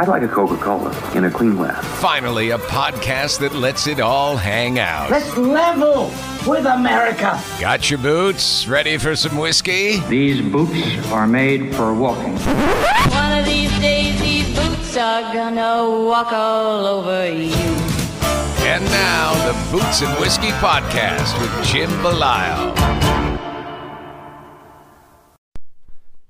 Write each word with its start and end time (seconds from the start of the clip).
I'd 0.00 0.08
like 0.08 0.22
a 0.22 0.28
Coca-Cola 0.28 0.96
in 1.14 1.26
a 1.26 1.30
clean 1.30 1.56
glass. 1.56 1.84
Finally, 2.00 2.52
a 2.52 2.58
podcast 2.58 3.40
that 3.40 3.54
lets 3.54 3.86
it 3.86 4.00
all 4.00 4.34
hang 4.34 4.78
out. 4.78 5.10
Let's 5.10 5.36
level 5.36 6.06
with 6.46 6.64
America. 6.64 7.38
Got 7.60 7.90
your 7.90 7.98
boots? 7.98 8.66
Ready 8.66 8.96
for 8.96 9.14
some 9.14 9.36
whiskey? 9.36 10.00
These 10.08 10.40
boots 10.40 11.06
are 11.12 11.26
made 11.26 11.74
for 11.74 11.92
walking. 11.92 12.32
One 12.32 13.40
of 13.40 13.44
these 13.44 13.78
days, 13.80 14.18
these 14.22 14.48
boots 14.58 14.96
are 14.96 15.34
gonna 15.34 15.90
walk 16.06 16.32
all 16.32 16.86
over 16.86 17.30
you. 17.30 17.52
And 18.64 18.82
now, 18.86 19.34
the 19.46 19.52
Boots 19.70 20.00
and 20.00 20.18
Whiskey 20.18 20.52
Podcast 20.62 21.38
with 21.42 21.66
Jim 21.66 21.90
Belisle. 22.02 23.19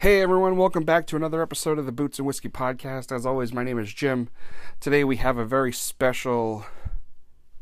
Hey 0.01 0.23
everyone, 0.23 0.57
welcome 0.57 0.85
back 0.85 1.07
to 1.09 1.17
another 1.17 1.43
episode 1.43 1.79
of 1.79 1.85
the 1.85 1.93
Boots 1.93 2.19
and 2.19 2.27
Whiskey 2.27 2.49
Podcast. 2.49 3.15
As 3.15 3.27
always, 3.27 3.53
my 3.53 3.63
name 3.63 3.79
is 3.79 3.93
Jim. 3.93 4.31
Today 4.81 5.05
we 5.05 5.17
have 5.17 5.37
a 5.37 5.45
very 5.45 5.75
special 5.75 6.65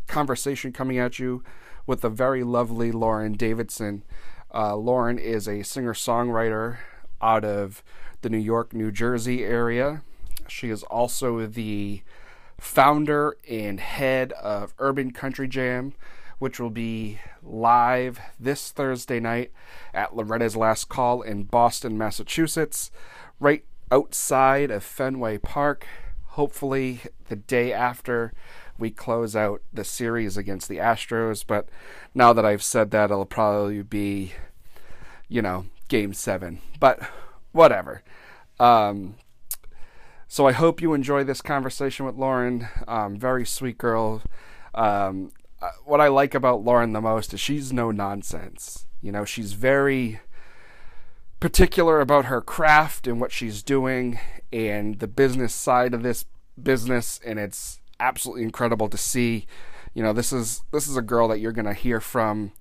conversation 0.06 0.72
coming 0.72 0.98
at 0.98 1.18
you 1.18 1.42
with 1.84 2.02
the 2.02 2.08
very 2.08 2.44
lovely 2.44 2.92
Lauren 2.92 3.32
Davidson. 3.32 4.04
Uh, 4.54 4.76
Lauren 4.76 5.18
is 5.18 5.48
a 5.48 5.64
singer 5.64 5.94
songwriter 5.94 6.76
out 7.20 7.44
of 7.44 7.82
the 8.22 8.30
New 8.30 8.38
York, 8.38 8.72
New 8.72 8.92
Jersey 8.92 9.42
area. 9.42 10.02
She 10.46 10.70
is 10.70 10.84
also 10.84 11.44
the 11.44 12.02
founder 12.56 13.36
and 13.50 13.80
head 13.80 14.30
of 14.34 14.74
Urban 14.78 15.10
Country 15.10 15.48
Jam, 15.48 15.92
which 16.38 16.60
will 16.60 16.70
be 16.70 17.18
live 17.42 18.20
this 18.38 18.70
Thursday 18.70 19.20
night 19.20 19.52
at 19.92 20.14
Loretta's 20.14 20.56
Last 20.56 20.88
Call 20.88 21.22
in 21.22 21.44
Boston, 21.44 21.98
Massachusetts, 21.98 22.90
right 23.40 23.64
outside 23.90 24.70
of 24.70 24.84
Fenway 24.84 25.38
Park. 25.38 25.86
Hopefully, 26.32 27.00
the 27.28 27.36
day 27.36 27.72
after 27.72 28.32
we 28.78 28.90
close 28.90 29.34
out 29.34 29.60
the 29.72 29.84
series 29.84 30.36
against 30.36 30.68
the 30.68 30.76
Astros. 30.76 31.44
But 31.46 31.68
now 32.14 32.32
that 32.32 32.46
I've 32.46 32.62
said 32.62 32.92
that, 32.92 33.10
it'll 33.10 33.26
probably 33.26 33.82
be, 33.82 34.32
you 35.28 35.42
know, 35.42 35.66
game 35.88 36.14
seven. 36.14 36.60
But 36.78 37.00
whatever. 37.52 38.02
Um, 38.60 39.16
so 40.28 40.46
I 40.46 40.52
hope 40.52 40.80
you 40.80 40.94
enjoy 40.94 41.24
this 41.24 41.40
conversation 41.42 42.06
with 42.06 42.14
Lauren. 42.14 42.68
Um, 42.86 43.16
very 43.18 43.44
sweet 43.44 43.78
girl. 43.78 44.22
Um, 44.74 45.32
uh, 45.60 45.70
what 45.84 46.00
I 46.00 46.08
like 46.08 46.34
about 46.34 46.64
Lauren 46.64 46.92
the 46.92 47.00
most 47.00 47.34
is 47.34 47.40
she's 47.40 47.72
no 47.72 47.90
nonsense. 47.90 48.86
You 49.00 49.12
know, 49.12 49.24
she's 49.24 49.52
very 49.52 50.20
particular 51.40 52.00
about 52.00 52.26
her 52.26 52.40
craft 52.40 53.06
and 53.06 53.20
what 53.20 53.32
she's 53.32 53.62
doing 53.62 54.18
and 54.52 54.98
the 54.98 55.06
business 55.06 55.54
side 55.54 55.94
of 55.94 56.02
this 56.02 56.24
business 56.60 57.20
and 57.24 57.38
it's 57.38 57.80
absolutely 58.00 58.42
incredible 58.42 58.88
to 58.88 58.96
see. 58.96 59.46
You 59.94 60.02
know, 60.02 60.12
this 60.12 60.32
is 60.32 60.62
this 60.72 60.88
is 60.88 60.96
a 60.96 61.02
girl 61.02 61.28
that 61.28 61.38
you're 61.38 61.52
going 61.52 61.64
to 61.66 61.74
hear 61.74 62.00
from, 62.00 62.52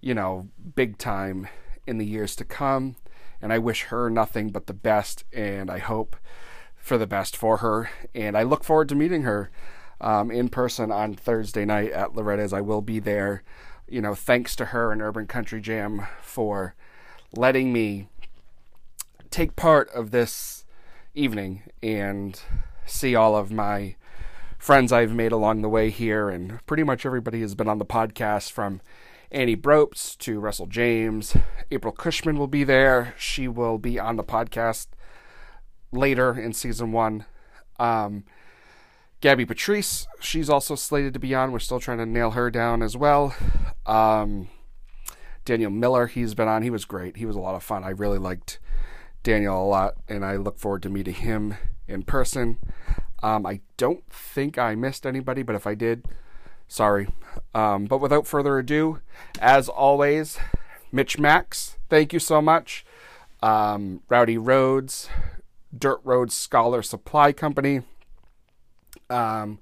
you 0.00 0.14
know, 0.14 0.48
big 0.74 0.98
time 0.98 1.48
in 1.86 1.98
the 1.98 2.06
years 2.06 2.36
to 2.36 2.44
come 2.44 2.96
and 3.42 3.52
I 3.52 3.58
wish 3.58 3.84
her 3.84 4.10
nothing 4.10 4.50
but 4.50 4.66
the 4.66 4.74
best 4.74 5.24
and 5.32 5.70
I 5.70 5.78
hope 5.78 6.16
for 6.76 6.98
the 6.98 7.06
best 7.06 7.36
for 7.36 7.58
her 7.58 7.90
and 8.14 8.36
I 8.36 8.42
look 8.42 8.64
forward 8.64 8.88
to 8.90 8.94
meeting 8.94 9.22
her 9.22 9.50
um, 10.00 10.30
in 10.30 10.48
person 10.48 10.90
on 10.90 11.14
Thursday 11.14 11.64
night 11.64 11.92
at 11.92 12.14
Loretta's. 12.14 12.52
I 12.52 12.60
will 12.60 12.80
be 12.80 12.98
there. 12.98 13.42
You 13.88 14.00
know, 14.00 14.14
thanks 14.14 14.54
to 14.56 14.66
her 14.66 14.92
and 14.92 15.02
Urban 15.02 15.26
Country 15.26 15.60
Jam 15.60 16.06
for 16.22 16.74
letting 17.34 17.72
me 17.72 18.08
take 19.30 19.56
part 19.56 19.90
of 19.90 20.10
this 20.10 20.64
evening 21.14 21.62
and 21.82 22.40
see 22.86 23.14
all 23.14 23.36
of 23.36 23.50
my 23.50 23.96
friends 24.58 24.92
I've 24.92 25.12
made 25.12 25.32
along 25.32 25.62
the 25.62 25.68
way 25.68 25.90
here. 25.90 26.28
And 26.28 26.64
pretty 26.66 26.82
much 26.82 27.04
everybody 27.06 27.40
has 27.40 27.54
been 27.54 27.68
on 27.68 27.78
the 27.78 27.84
podcast 27.84 28.50
from 28.52 28.80
Annie 29.32 29.54
Brooks 29.54 30.16
to 30.16 30.40
Russell 30.40 30.66
James. 30.66 31.36
April 31.70 31.92
Cushman 31.92 32.38
will 32.38 32.48
be 32.48 32.64
there. 32.64 33.14
She 33.18 33.48
will 33.48 33.78
be 33.78 33.98
on 33.98 34.16
the 34.16 34.24
podcast 34.24 34.88
later 35.92 36.38
in 36.38 36.52
season 36.52 36.92
one. 36.92 37.24
Um, 37.78 38.24
Gabby 39.20 39.44
Patrice, 39.44 40.06
she's 40.20 40.48
also 40.48 40.74
slated 40.74 41.12
to 41.12 41.20
be 41.20 41.34
on. 41.34 41.52
We're 41.52 41.58
still 41.58 41.80
trying 41.80 41.98
to 41.98 42.06
nail 42.06 42.30
her 42.30 42.50
down 42.50 42.82
as 42.82 42.96
well. 42.96 43.34
Um, 43.84 44.48
Daniel 45.44 45.70
Miller, 45.70 46.06
he's 46.06 46.34
been 46.34 46.48
on. 46.48 46.62
He 46.62 46.70
was 46.70 46.86
great. 46.86 47.18
He 47.18 47.26
was 47.26 47.36
a 47.36 47.40
lot 47.40 47.54
of 47.54 47.62
fun. 47.62 47.84
I 47.84 47.90
really 47.90 48.18
liked 48.18 48.58
Daniel 49.22 49.62
a 49.62 49.68
lot, 49.68 49.94
and 50.08 50.24
I 50.24 50.36
look 50.36 50.58
forward 50.58 50.82
to 50.84 50.88
meeting 50.88 51.14
him 51.14 51.54
in 51.86 52.02
person. 52.02 52.58
Um, 53.22 53.44
I 53.44 53.60
don't 53.76 54.10
think 54.10 54.56
I 54.56 54.74
missed 54.74 55.04
anybody, 55.04 55.42
but 55.42 55.54
if 55.54 55.66
I 55.66 55.74
did, 55.74 56.06
sorry. 56.66 57.08
Um, 57.54 57.84
but 57.84 58.00
without 58.00 58.26
further 58.26 58.58
ado, 58.58 59.00
as 59.38 59.68
always, 59.68 60.38
Mitch 60.90 61.18
Max, 61.18 61.76
thank 61.90 62.14
you 62.14 62.18
so 62.18 62.40
much. 62.40 62.86
Um, 63.42 64.00
Rowdy 64.08 64.38
Roads, 64.38 65.10
Dirt 65.76 66.00
Road 66.04 66.32
Scholar 66.32 66.80
Supply 66.80 67.32
Company 67.34 67.82
um, 69.10 69.58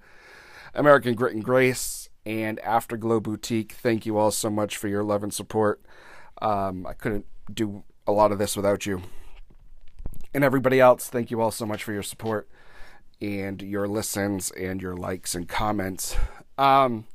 American 0.74 1.14
Grit 1.14 1.34
and 1.34 1.44
Grace, 1.44 2.08
and 2.24 2.60
Afterglow 2.60 3.20
Boutique. 3.20 3.72
Thank 3.72 4.04
you 4.04 4.18
all 4.18 4.30
so 4.30 4.50
much 4.50 4.76
for 4.76 4.88
your 4.88 5.02
love 5.02 5.22
and 5.22 5.32
support. 5.32 5.80
Um, 6.42 6.86
I 6.86 6.92
couldn't 6.92 7.26
do 7.52 7.84
a 8.06 8.12
lot 8.12 8.32
of 8.32 8.38
this 8.38 8.54
without 8.54 8.86
you. 8.86 9.02
And 10.34 10.44
everybody 10.44 10.78
else, 10.78 11.08
thank 11.08 11.30
you 11.30 11.40
all 11.40 11.50
so 11.50 11.64
much 11.64 11.82
for 11.82 11.92
your 11.92 12.02
support 12.02 12.48
and 13.20 13.60
your 13.62 13.88
listens 13.88 14.50
and 14.50 14.80
your 14.80 14.94
likes 14.94 15.34
and 15.34 15.48
comments. 15.48 16.16
Um, 16.58 17.06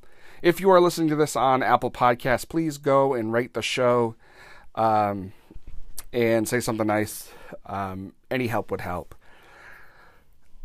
if 0.42 0.60
you 0.60 0.70
are 0.72 0.82
listening 0.82 1.10
to 1.10 1.16
this 1.16 1.36
on 1.36 1.62
Apple 1.62 1.92
Podcasts, 1.92 2.50
please 2.50 2.78
go 2.78 3.14
and 3.14 3.32
rate 3.32 3.54
the 3.54 3.62
show 3.62 4.16
um, 4.76 5.32
and 6.12 6.48
say 6.50 6.60
something 6.60 6.88
nice. 6.88 7.30
Um, 7.68 8.14
any 8.32 8.48
help 8.48 8.72
would 8.72 8.82
help 8.82 9.16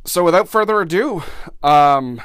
so 0.09 0.25
without 0.25 0.49
further 0.49 0.81
ado, 0.81 1.23
um, 1.63 2.21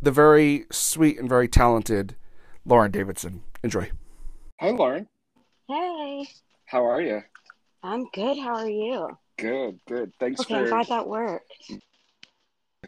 the 0.00 0.10
very 0.10 0.64
sweet 0.70 1.18
and 1.18 1.28
very 1.28 1.48
talented 1.48 2.16
Lauren 2.64 2.90
Davidson. 2.90 3.42
Enjoy. 3.62 3.90
Hi, 4.60 4.70
Lauren. 4.70 5.06
Hey. 5.68 6.26
How 6.64 6.86
are 6.86 7.00
you? 7.00 7.22
I'm 7.82 8.06
good. 8.12 8.38
How 8.38 8.56
are 8.56 8.68
you? 8.68 9.18
Good, 9.36 9.80
good. 9.86 10.12
Thanks 10.18 10.42
for. 10.44 10.54
okay, 10.54 10.68
for. 10.68 10.76
I'm 10.76 10.84
glad 10.84 10.86
that 10.88 11.08
worked. 11.08 11.52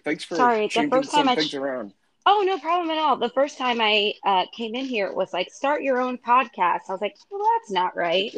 Thanks 0.04 0.24
for 0.24 0.34
Sorry, 0.36 0.68
the 0.68 0.88
first 0.88 1.10
time 1.10 1.26
some 1.26 1.28
I 1.28 1.34
things 1.34 1.50
ch- 1.50 1.54
around. 1.54 1.92
Oh, 2.24 2.42
no 2.46 2.58
problem 2.58 2.90
at 2.90 2.98
all. 2.98 3.16
The 3.16 3.30
first 3.30 3.58
time 3.58 3.80
I 3.80 4.14
uh, 4.24 4.44
came 4.56 4.74
in 4.74 4.84
here, 4.84 5.06
it 5.06 5.16
was 5.16 5.32
like, 5.32 5.50
start 5.50 5.82
your 5.82 6.00
own 6.00 6.18
podcast. 6.18 6.82
I 6.88 6.92
was 6.92 7.00
like, 7.00 7.16
well, 7.30 7.42
that's 7.58 7.70
not 7.70 7.96
right. 7.96 8.32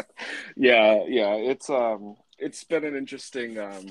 yeah, 0.56 1.04
yeah. 1.06 1.34
It's 1.34 1.68
um, 1.68 2.16
it's 2.38 2.64
been 2.64 2.84
an 2.84 2.96
interesting 2.96 3.58
um, 3.58 3.86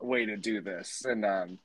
way 0.00 0.26
to 0.26 0.36
do 0.36 0.60
this, 0.60 1.04
and 1.04 1.24
um, 1.24 1.58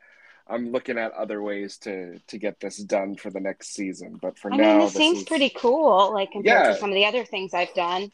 I'm 0.47 0.71
looking 0.71 0.97
at 0.97 1.11
other 1.13 1.41
ways 1.41 1.77
to 1.79 2.19
to 2.27 2.37
get 2.37 2.59
this 2.59 2.77
done 2.77 3.15
for 3.15 3.29
the 3.29 3.39
next 3.39 3.73
season. 3.73 4.17
But 4.21 4.37
for 4.37 4.51
I 4.53 4.57
now, 4.57 4.63
mean, 4.63 4.79
this 4.81 4.93
this 4.93 4.99
seems 4.99 5.17
is, 5.19 5.23
pretty 5.25 5.49
cool, 5.49 6.13
like 6.13 6.31
compared 6.31 6.65
Yeah. 6.65 6.73
to 6.73 6.79
some 6.79 6.89
of 6.89 6.95
the 6.95 7.05
other 7.05 7.25
things 7.25 7.53
I've 7.53 7.73
done. 7.73 8.11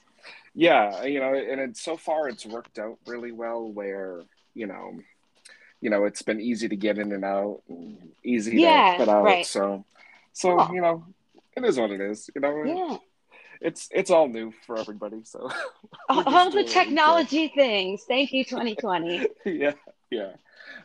yeah, 0.53 1.03
you 1.03 1.19
know, 1.19 1.33
and 1.33 1.61
it, 1.61 1.77
so 1.77 1.97
far 1.97 2.27
it's 2.29 2.45
worked 2.45 2.79
out 2.79 2.97
really 3.05 3.31
well. 3.31 3.67
Where 3.71 4.21
you 4.53 4.67
know, 4.67 4.99
you 5.81 5.89
know, 5.89 6.05
it's 6.05 6.21
been 6.23 6.41
easy 6.41 6.67
to 6.69 6.75
get 6.75 6.97
in 6.97 7.11
and 7.11 7.23
out, 7.25 7.61
and 7.69 8.09
easy 8.23 8.57
Yeah, 8.59 8.93
to 8.93 8.97
put 9.05 9.09
out. 9.09 9.23
right. 9.25 9.45
So, 9.45 9.85
so 10.33 10.57
Cool. 10.57 10.75
you 10.75 10.81
know, 10.81 11.05
it 11.55 11.63
is 11.63 11.79
what 11.79 11.91
it 11.91 12.01
is. 12.01 12.29
You 12.35 12.41
know, 12.41 12.63
Yeah. 12.65 12.97
it's 13.61 13.87
it's 13.91 14.09
all 14.11 14.27
new 14.27 14.51
for 14.65 14.77
everybody. 14.77 15.21
So, 15.23 15.49
All, 16.09 16.23
all 16.23 16.45
the 16.45 16.51
doing 16.51 16.65
what 16.65 16.65
we 16.65 16.73
technology 16.73 17.47
things. 17.55 18.03
Thank 18.07 18.31
you, 18.33 18.43
2020. 18.45 19.27
yeah, 19.45 19.73
yeah. 20.09 20.33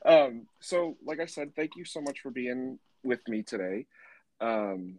Um, 0.05 0.47
so, 0.61 0.97
like 1.05 1.21
I 1.21 1.27
said, 1.27 1.55
thank 1.55 1.77
you 1.77 1.85
so 1.85 2.01
much 2.01 2.21
for 2.21 2.31
being 2.31 2.79
with 3.05 3.27
me 3.29 3.43
today. 3.43 3.87
Um, 4.41 4.99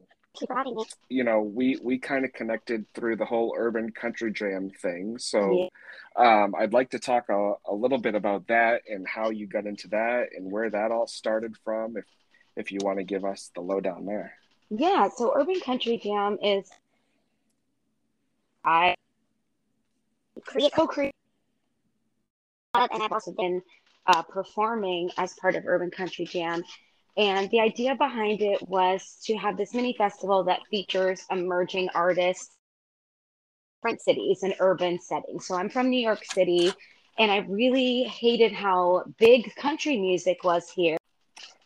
you 1.10 1.24
know, 1.24 1.42
we 1.42 1.78
we 1.81 2.00
kind 2.00 2.25
of 2.25 2.34
connected 2.34 2.86
through 2.94 3.18
the 3.18 3.25
whole 3.25 3.54
urban 3.58 3.92
country 3.92 4.31
jam 4.31 4.70
thing. 4.70 5.18
So, 5.20 5.70
um, 6.16 6.56
I'd 6.58 6.74
like 6.74 6.90
to 6.92 7.00
talk 7.00 7.30
a, 7.30 7.54
a 7.68 7.74
little 7.74 8.00
bit 8.00 8.16
about 8.16 8.48
that 8.48 8.81
and 8.90 9.08
how 9.08 9.30
you 9.30 9.46
got 9.46 9.68
into 9.68 9.88
that 9.90 10.30
and 10.36 10.52
where 10.52 10.69
that 10.69 10.92
all 10.92 11.08
started 11.08 11.56
from. 11.64 11.98
If 11.98 12.06
if 12.56 12.72
you 12.72 12.80
want 12.81 13.00
to 13.00 13.04
give 13.04 13.26
us 13.26 13.52
the 13.54 13.62
lowdown 13.62 14.06
there. 14.06 14.34
Yeah, 14.69 15.10
so 15.16 15.34
Urban 15.36 15.60
Country 15.60 15.98
Jam 15.98 16.38
is 16.42 16.69
I 18.64 18.96
create 20.46 20.74
co-create 20.74 21.14
and 22.76 23.04
I've 23.04 23.12
also 23.12 23.31
been 23.31 23.62
uh, 24.06 24.22
performing 24.24 25.10
as 25.18 25.34
part 25.34 25.56
of 25.56 25.64
Urban 25.66 25.92
Country 25.92 26.26
Jam. 26.26 26.64
And 27.16 27.50
the 27.52 27.60
idea 27.60 27.96
behind 27.96 28.42
it 28.42 28.68
was 28.68 29.20
to 29.26 29.36
have 29.36 29.58
this 29.58 29.74
mini 29.74 29.94
festival 29.98 30.44
that 30.46 30.62
features 30.70 31.26
emerging 31.30 31.90
artists, 31.94 32.56
in 33.84 33.90
different 33.90 34.02
cities 34.02 34.44
and 34.44 34.56
urban 34.60 35.00
settings. 35.00 35.46
So 35.46 35.56
I'm 35.56 35.70
from 35.70 35.90
New 35.90 36.02
York 36.02 36.24
City, 36.26 36.74
and 37.20 37.32
I 37.32 37.40
really 37.48 38.04
hated 38.04 38.52
how 38.52 39.04
big 39.20 39.54
country 39.56 39.98
music 39.98 40.44
was 40.44 40.72
here. 40.72 40.98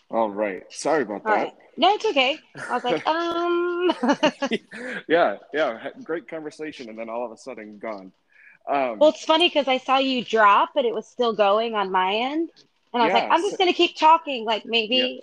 All 0.09 0.29
right. 0.29 0.63
Sorry 0.69 1.03
about 1.03 1.25
All 1.25 1.35
that. 1.35 1.43
right. 1.43 1.53
No, 1.77 1.93
it's 1.93 2.05
okay. 2.05 2.39
I 2.69 2.73
was 2.73 2.83
like, 2.83 3.07
um, 3.07 3.91
yeah, 5.07 5.37
yeah. 5.53 5.89
Great 6.03 6.27
conversation, 6.27 6.89
and 6.89 6.97
then 6.97 7.09
all 7.09 7.25
of 7.25 7.31
a 7.31 7.37
sudden 7.37 7.77
gone. 7.77 8.11
Um, 8.67 8.99
well, 8.99 9.09
it's 9.09 9.23
funny 9.23 9.47
because 9.47 9.67
I 9.67 9.77
saw 9.77 9.97
you 9.97 10.23
drop, 10.23 10.71
but 10.75 10.85
it 10.85 10.93
was 10.93 11.07
still 11.07 11.33
going 11.33 11.73
on 11.75 11.91
my 11.91 12.13
end. 12.15 12.49
And 12.93 13.01
I 13.03 13.05
was 13.05 13.13
like, 13.13 13.23
I'm 13.29 13.41
just 13.41 13.51
so- 13.51 13.57
going 13.57 13.71
to 13.71 13.75
keep 13.77 13.95
talking. 13.97 14.45
Like, 14.45 14.65
maybe 14.65 15.21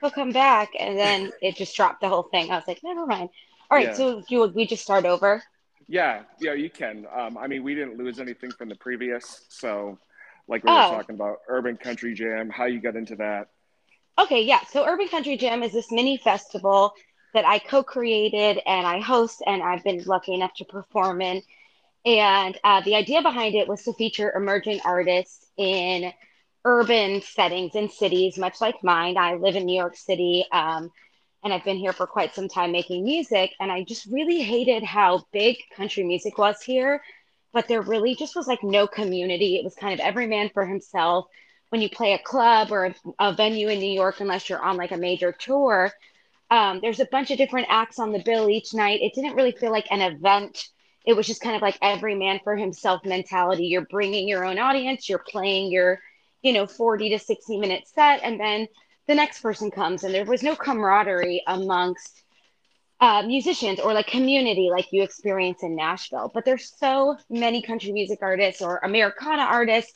he'll 0.00 0.10
come 0.10 0.32
back. 0.32 0.70
And 0.78 0.98
then 0.98 1.32
it 1.40 1.56
just 1.56 1.76
dropped 1.76 2.00
the 2.00 2.08
whole 2.08 2.24
thing. 2.24 2.50
I 2.50 2.56
was 2.56 2.64
like, 2.66 2.80
never 2.82 3.06
mind. 3.06 3.28
All 3.70 3.76
right. 3.78 3.88
Yeah. 3.88 3.94
So, 3.94 4.22
do 4.28 4.48
we 4.48 4.66
just 4.66 4.82
start 4.82 5.04
over? 5.04 5.42
Yeah, 5.88 6.22
yeah, 6.40 6.52
you 6.52 6.70
can. 6.70 7.06
Um, 7.12 7.36
I 7.36 7.48
mean, 7.48 7.64
we 7.64 7.74
didn't 7.74 7.98
lose 7.98 8.20
anything 8.20 8.52
from 8.52 8.68
the 8.68 8.76
previous, 8.76 9.44
so 9.48 9.98
like 10.46 10.62
we 10.62 10.70
were 10.70 10.78
Oh. 10.78 10.90
talking 10.92 11.16
about 11.16 11.38
Urban 11.48 11.76
Country 11.76 12.14
Jam, 12.14 12.48
how 12.48 12.66
you 12.66 12.80
got 12.80 12.94
into 12.94 13.16
that. 13.16 13.48
Okay, 14.16 14.42
yeah. 14.42 14.60
So 14.70 14.86
Urban 14.86 15.08
Country 15.08 15.36
Jam 15.36 15.64
is 15.64 15.72
this 15.72 15.90
mini 15.90 16.16
festival 16.16 16.92
that 17.34 17.44
I 17.44 17.58
co-created 17.58 18.60
and 18.66 18.86
I 18.86 19.00
host, 19.00 19.42
and 19.44 19.64
I've 19.64 19.82
been 19.82 20.00
lucky 20.04 20.32
enough 20.32 20.54
to 20.58 20.64
perform 20.64 21.20
in. 21.22 21.42
And 22.04 22.58
uh, 22.64 22.80
the 22.82 22.94
idea 22.94 23.22
behind 23.22 23.54
it 23.54 23.68
was 23.68 23.82
to 23.84 23.92
feature 23.92 24.32
emerging 24.34 24.80
artists 24.84 25.46
in 25.56 26.12
urban 26.64 27.22
settings 27.22 27.74
in 27.74 27.90
cities, 27.90 28.38
much 28.38 28.60
like 28.60 28.82
mine. 28.82 29.16
I 29.16 29.34
live 29.34 29.56
in 29.56 29.66
New 29.66 29.76
York 29.76 29.96
City, 29.96 30.44
um, 30.52 30.90
and 31.42 31.52
I've 31.52 31.64
been 31.64 31.76
here 31.76 31.92
for 31.92 32.06
quite 32.06 32.34
some 32.34 32.48
time 32.48 32.72
making 32.72 33.04
music. 33.04 33.52
And 33.60 33.70
I 33.70 33.84
just 33.84 34.06
really 34.06 34.42
hated 34.42 34.82
how 34.82 35.24
big 35.32 35.56
country 35.76 36.04
music 36.04 36.38
was 36.38 36.60
here, 36.62 37.02
but 37.52 37.68
there 37.68 37.82
really 37.82 38.14
just 38.14 38.36
was 38.36 38.46
like 38.46 38.62
no 38.62 38.86
community. 38.86 39.56
It 39.56 39.64
was 39.64 39.74
kind 39.74 39.92
of 39.92 40.00
every 40.00 40.26
man 40.26 40.50
for 40.52 40.66
himself 40.66 41.26
when 41.70 41.80
you 41.80 41.88
play 41.88 42.12
a 42.12 42.18
club 42.18 42.70
or 42.70 42.94
a, 43.18 43.32
venue 43.32 43.68
in 43.68 43.78
New 43.78 43.92
York, 43.92 44.20
unless 44.20 44.48
you're 44.48 44.62
on 44.62 44.76
like 44.76 44.90
a 44.92 44.96
major 44.96 45.32
tour, 45.32 45.90
um, 46.50 46.80
there's 46.82 47.00
a 47.00 47.06
bunch 47.06 47.30
of 47.30 47.38
different 47.38 47.68
acts 47.70 47.98
on 47.98 48.12
the 48.12 48.22
bill 48.22 48.50
each 48.50 48.74
night. 48.74 49.00
It 49.00 49.14
didn't 49.14 49.36
really 49.36 49.52
feel 49.52 49.70
like 49.70 49.86
an 49.90 50.00
event. 50.00 50.68
It 51.10 51.16
was 51.16 51.26
just 51.26 51.40
kind 51.40 51.56
of 51.56 51.62
like 51.62 51.76
every 51.82 52.14
man 52.14 52.38
for 52.44 52.54
himself 52.54 53.04
mentality. 53.04 53.66
You're 53.66 53.86
bringing 53.86 54.28
your 54.28 54.44
own 54.44 54.60
audience, 54.60 55.08
you're 55.08 55.24
playing 55.28 55.72
your, 55.72 55.98
you 56.42 56.52
know, 56.52 56.68
40 56.68 57.10
to 57.10 57.18
60 57.18 57.58
minute 57.58 57.88
set, 57.88 58.20
and 58.22 58.38
then 58.38 58.68
the 59.08 59.16
next 59.16 59.40
person 59.40 59.72
comes, 59.72 60.04
and 60.04 60.14
there 60.14 60.24
was 60.24 60.44
no 60.44 60.54
camaraderie 60.54 61.42
amongst 61.48 62.22
uh, 63.00 63.22
musicians 63.26 63.80
or 63.80 63.92
like 63.92 64.06
community 64.06 64.68
like 64.70 64.92
you 64.92 65.02
experience 65.02 65.64
in 65.64 65.74
Nashville. 65.74 66.30
But 66.32 66.44
there's 66.44 66.72
so 66.78 67.16
many 67.28 67.60
country 67.60 67.90
music 67.90 68.20
artists 68.22 68.62
or 68.62 68.78
Americana 68.84 69.42
artists 69.42 69.92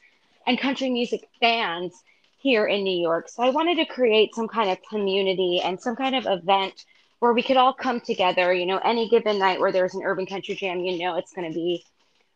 and 0.49 0.59
country 0.59 0.91
music 0.91 1.29
fans 1.39 1.95
here 2.39 2.67
in 2.67 2.83
New 2.83 3.01
York. 3.01 3.29
So 3.29 3.45
I 3.45 3.51
wanted 3.51 3.77
to 3.77 3.85
create 3.85 4.35
some 4.35 4.49
kind 4.49 4.69
of 4.69 4.79
community 4.91 5.61
and 5.63 5.81
some 5.81 5.95
kind 5.95 6.17
of 6.17 6.27
event 6.27 6.85
where 7.25 7.33
we 7.33 7.43
could 7.43 7.57
all 7.57 7.73
come 7.73 8.03
together. 8.03 8.53
You 8.53 8.67
know, 8.67 8.77
any 8.77 9.09
given 9.09 9.39
night 9.39 9.59
where 9.59 9.73
there's 9.73 9.95
an 9.95 10.03
urban 10.05 10.27
country 10.27 10.55
jam, 10.57 10.81
you 10.81 10.99
know, 10.99 11.17
it's 11.17 11.33
going 11.33 11.51
to 11.51 11.55
be 11.55 11.83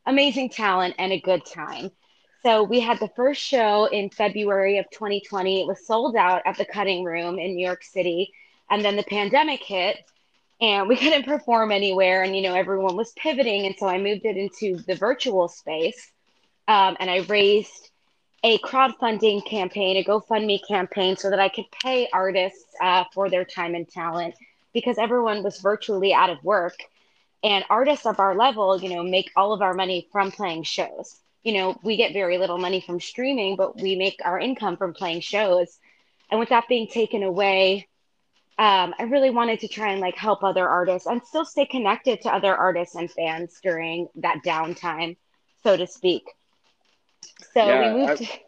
amazing 0.06 0.48
talent 0.48 0.94
and 0.98 1.12
a 1.12 1.20
good 1.20 1.44
time. 1.44 1.90
So 2.42 2.62
we 2.62 2.80
had 2.80 2.98
the 2.98 3.10
first 3.14 3.42
show 3.42 3.84
in 3.84 4.08
February 4.08 4.78
of 4.78 4.88
2020. 4.88 5.60
It 5.60 5.66
was 5.66 5.86
sold 5.86 6.16
out 6.16 6.40
at 6.46 6.56
the 6.56 6.64
Cutting 6.64 7.04
Room 7.04 7.38
in 7.38 7.54
New 7.54 7.66
York 7.66 7.84
City. 7.84 8.32
And 8.70 8.82
then 8.82 8.96
the 8.96 9.02
pandemic 9.02 9.62
hit 9.62 9.98
and 10.58 10.88
we 10.88 10.96
couldn't 11.02 11.26
perform 11.26 11.70
anywhere. 11.70 12.22
And, 12.22 12.34
you 12.34 12.40
know, 12.40 12.54
everyone 12.54 12.96
was 12.96 13.12
pivoting. 13.12 13.66
And 13.66 13.74
so 13.76 13.88
I 13.88 13.98
moved 13.98 14.24
it 14.24 14.38
into 14.38 14.82
the 14.84 14.94
virtual 14.94 15.48
space. 15.48 16.12
Um, 16.66 16.96
and 16.98 17.10
I 17.10 17.18
raised 17.28 17.90
a 18.42 18.56
crowdfunding 18.60 19.46
campaign, 19.46 19.98
a 19.98 20.04
GoFundMe 20.04 20.66
campaign, 20.66 21.14
so 21.14 21.28
that 21.28 21.40
I 21.40 21.50
could 21.50 21.66
pay 21.82 22.08
artists 22.10 22.64
uh, 22.80 23.04
for 23.12 23.28
their 23.28 23.44
time 23.44 23.74
and 23.74 23.86
talent 23.86 24.34
because 24.78 24.98
everyone 24.98 25.42
was 25.42 25.60
virtually 25.60 26.14
out 26.14 26.30
of 26.30 26.42
work. 26.44 26.76
And 27.44 27.64
artists 27.70 28.06
of 28.06 28.20
our 28.20 28.34
level, 28.34 28.80
you 28.80 28.88
know, 28.94 29.02
make 29.02 29.30
all 29.36 29.52
of 29.52 29.62
our 29.62 29.74
money 29.74 30.08
from 30.12 30.30
playing 30.32 30.64
shows. 30.64 31.20
You 31.44 31.52
know, 31.54 31.78
we 31.82 31.96
get 31.96 32.12
very 32.12 32.38
little 32.38 32.58
money 32.58 32.80
from 32.80 33.00
streaming, 33.00 33.56
but 33.56 33.80
we 33.80 33.96
make 33.96 34.20
our 34.24 34.38
income 34.38 34.76
from 34.76 34.94
playing 34.94 35.20
shows. 35.20 35.78
And 36.30 36.40
with 36.40 36.48
that 36.50 36.68
being 36.68 36.88
taken 36.88 37.22
away, 37.22 37.88
um, 38.58 38.94
I 38.98 39.04
really 39.04 39.30
wanted 39.30 39.60
to 39.60 39.68
try 39.68 39.92
and 39.92 40.00
like 40.00 40.16
help 40.16 40.42
other 40.44 40.68
artists 40.68 41.06
and 41.06 41.22
still 41.24 41.44
stay 41.44 41.66
connected 41.66 42.22
to 42.22 42.34
other 42.34 42.54
artists 42.54 42.94
and 42.96 43.10
fans 43.10 43.58
during 43.62 44.08
that 44.16 44.42
downtime, 44.44 45.16
so 45.62 45.76
to 45.76 45.86
speak. 45.86 46.24
So 47.54 47.60
Yeah, 47.68 47.80
we 47.80 47.88
moved. 47.90 48.22
I- 48.22 48.40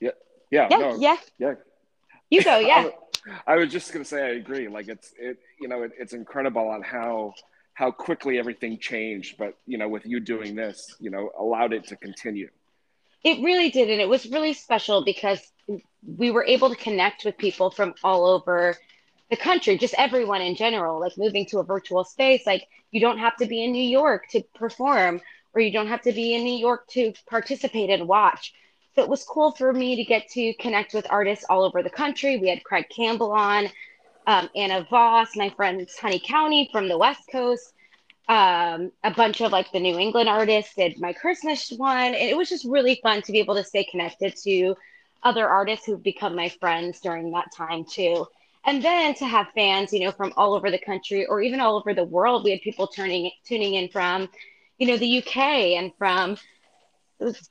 Yeah, 0.00 0.10
yeah, 0.50 0.68
Yeah, 0.68 0.78
no, 0.78 0.94
yeah. 0.96 1.16
yeah. 1.38 1.54
You 2.30 2.42
go, 2.42 2.58
yeah. 2.60 2.90
I, 3.46 3.56
was 3.56 3.72
just 3.72 3.92
gonna 3.92 4.04
say 4.04 4.22
I 4.22 4.30
agree. 4.30 4.68
Like 4.68 4.88
it's 4.88 5.12
it, 5.18 5.38
you 5.60 5.68
know, 5.68 5.82
it, 5.82 5.92
it's 5.98 6.12
incredible 6.12 6.68
on 6.68 6.82
how 6.82 7.34
how 7.74 7.90
quickly 7.90 8.38
everything 8.38 8.78
changed. 8.78 9.36
But 9.38 9.54
you 9.66 9.78
know, 9.78 9.88
with 9.88 10.06
you 10.06 10.20
doing 10.20 10.54
this, 10.54 10.96
you 11.00 11.10
know, 11.10 11.30
allowed 11.38 11.72
it 11.72 11.86
to 11.88 11.96
continue. 11.96 12.48
It 13.24 13.42
really 13.42 13.70
did. 13.70 13.88
And 13.88 14.00
it 14.00 14.08
was 14.08 14.26
really 14.26 14.52
special 14.52 15.04
because 15.04 15.40
we 16.04 16.30
were 16.30 16.44
able 16.44 16.70
to 16.70 16.76
connect 16.76 17.24
with 17.24 17.38
people 17.38 17.70
from 17.70 17.94
all 18.02 18.26
over 18.26 18.76
the 19.30 19.36
country, 19.36 19.78
just 19.78 19.94
everyone 19.96 20.42
in 20.42 20.56
general, 20.56 21.00
like 21.00 21.16
moving 21.16 21.46
to 21.46 21.58
a 21.60 21.64
virtual 21.64 22.04
space. 22.04 22.44
Like 22.44 22.66
you 22.90 23.00
don't 23.00 23.18
have 23.18 23.36
to 23.36 23.46
be 23.46 23.62
in 23.64 23.72
New 23.72 23.82
York 23.82 24.28
to 24.30 24.42
perform, 24.54 25.20
or 25.54 25.60
you 25.60 25.72
don't 25.72 25.86
have 25.86 26.02
to 26.02 26.12
be 26.12 26.34
in 26.34 26.42
New 26.42 26.58
York 26.58 26.88
to 26.88 27.12
participate 27.30 27.90
and 27.90 28.08
watch. 28.08 28.52
So 28.94 29.02
it 29.02 29.08
was 29.08 29.24
cool 29.24 29.52
for 29.52 29.72
me 29.72 29.96
to 29.96 30.04
get 30.04 30.28
to 30.30 30.52
connect 30.54 30.92
with 30.92 31.06
artists 31.08 31.44
all 31.48 31.64
over 31.64 31.82
the 31.82 31.90
country. 31.90 32.36
We 32.36 32.48
had 32.48 32.62
Craig 32.62 32.86
Campbell 32.94 33.32
on, 33.32 33.68
um, 34.26 34.50
Anna 34.54 34.86
Voss, 34.90 35.34
my 35.34 35.48
friends 35.50 35.96
Honey 35.96 36.20
County 36.20 36.68
from 36.70 36.88
the 36.88 36.98
West 36.98 37.22
Coast, 37.30 37.72
um, 38.28 38.92
a 39.02 39.10
bunch 39.10 39.40
of 39.40 39.50
like 39.50 39.72
the 39.72 39.80
New 39.80 39.98
England 39.98 40.28
artists 40.28 40.74
did 40.74 41.00
my 41.00 41.12
Christmas 41.12 41.70
one. 41.70 42.14
And 42.14 42.16
it 42.16 42.36
was 42.36 42.48
just 42.48 42.64
really 42.64 43.00
fun 43.02 43.22
to 43.22 43.32
be 43.32 43.38
able 43.38 43.54
to 43.54 43.64
stay 43.64 43.84
connected 43.84 44.36
to 44.44 44.76
other 45.22 45.48
artists 45.48 45.86
who've 45.86 46.02
become 46.02 46.36
my 46.36 46.48
friends 46.48 47.00
during 47.00 47.30
that 47.32 47.52
time 47.52 47.84
too. 47.84 48.26
And 48.64 48.82
then 48.82 49.14
to 49.14 49.26
have 49.26 49.48
fans, 49.54 49.92
you 49.92 50.00
know, 50.00 50.12
from 50.12 50.32
all 50.36 50.54
over 50.54 50.70
the 50.70 50.78
country 50.78 51.26
or 51.26 51.40
even 51.40 51.60
all 51.60 51.76
over 51.76 51.94
the 51.94 52.04
world. 52.04 52.44
We 52.44 52.50
had 52.50 52.60
people 52.60 52.86
turning 52.86 53.30
tuning 53.44 53.74
in 53.74 53.88
from, 53.88 54.28
you 54.78 54.86
know, 54.86 54.96
the 54.96 55.18
UK 55.18 55.36
and 55.36 55.92
from 55.98 56.36